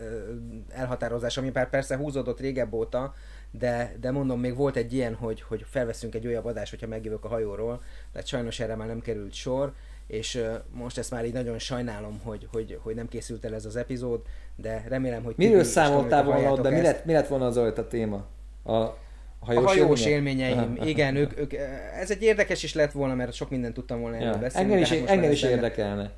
[0.70, 3.16] elhatározás, ami pár persze húzódott régebb óta,
[3.52, 7.26] de, de mondom, még volt egy ilyen, hogy, hogy felveszünk egy olyan adást, hogyha megjövök
[7.26, 7.82] a hajóról,
[8.14, 9.74] de sajnos erre már nem került sor,
[10.08, 13.76] és most ezt már így nagyon sajnálom, hogy, hogy, hogy nem készült el ez az
[13.76, 14.22] epizód,
[14.56, 15.34] de remélem, hogy...
[15.38, 18.26] Miről számoltál volna ott, de mi lett, mi lett volna az a téma?
[18.64, 18.98] A
[19.40, 21.54] hajós, a hajós élményeim, igen, ők, ők,
[22.00, 24.72] ez egy érdekes is lett volna, mert sok mindent tudtam volna erről ja, beszélni.
[24.72, 26.12] Engem is, hát engem is érdekelne.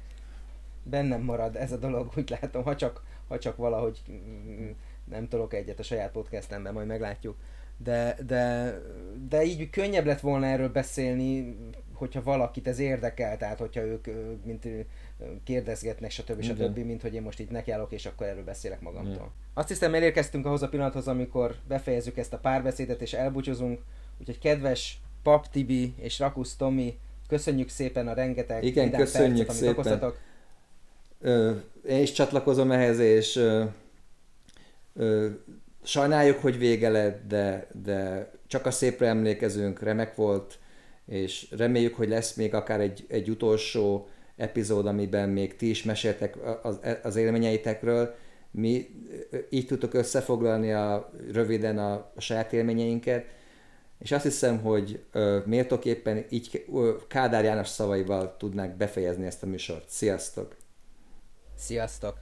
[0.83, 4.69] Bennem marad ez a dolog, úgy látom, ha csak, ha csak valahogy mm,
[5.03, 7.35] nem tudok egyet a saját podcastemben, majd meglátjuk.
[7.77, 8.73] De, de,
[9.29, 11.57] de így könnyebb lett volna erről beszélni,
[11.99, 14.07] hogyha valakit ez érdekel, tehát hogyha ők
[14.43, 14.67] mint
[15.43, 16.41] kérdezgetnek, stb.
[16.41, 16.77] stb., stb.
[16.77, 19.13] mint hogy én most itt nekiállok, és akkor erről beszélek magamtól.
[19.13, 19.31] Igen.
[19.53, 23.81] Azt hiszem elérkeztünk ahhoz a pillanathoz, amikor befejezzük ezt a párbeszédet, és elbúcsúzunk,
[24.19, 26.97] úgyhogy kedves Pap Tibi és Rakusz Tomi,
[27.29, 29.73] Köszönjük szépen a rengeteg Igen, köszönjük percet, amit szépen.
[29.73, 30.19] okoztatok.
[31.21, 31.55] Ö,
[31.87, 33.63] én is csatlakozom ehhez, és ö,
[34.95, 35.29] ö,
[35.83, 40.59] sajnáljuk, hogy vége lett, de, de csak a szépre emlékezünk, remek volt,
[41.09, 46.37] és reméljük, hogy lesz még akár egy, egy utolsó epizód, amiben még ti is meséltek
[46.63, 48.15] az, az élményeitekről.
[48.51, 48.87] Mi
[49.49, 53.25] így tudtuk összefoglalni a, röviden a, a saját élményeinket,
[53.99, 59.45] és azt hiszem, hogy ö, méltóképpen így ö, Kádár János szavaival tudnánk befejezni ezt a
[59.45, 59.89] műsort.
[59.89, 60.55] Sziasztok!
[61.55, 62.17] Sziasztok!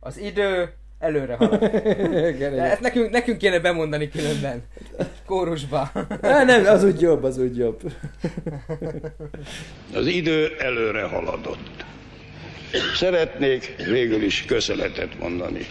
[0.00, 1.62] Az idő előre halad.
[2.34, 4.62] Igen, De ezt nekünk, nekünk kéne bemondani különben.
[5.26, 5.90] Kórusba.
[6.20, 7.80] Á, nem, az úgy jobb, az úgy jobb.
[9.94, 11.84] Az idő előre haladott.
[12.94, 15.66] Szeretnék végül is köszönetet mondani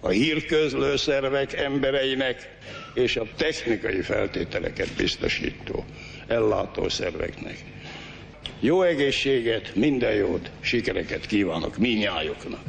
[0.00, 2.56] a hírközlő szervek embereinek
[2.94, 5.84] és a technikai feltételeket biztosító
[6.26, 7.64] ellátó szerveknek.
[8.60, 12.62] Jó egészséget, minden jót, sikereket kívánok minnyájuknak!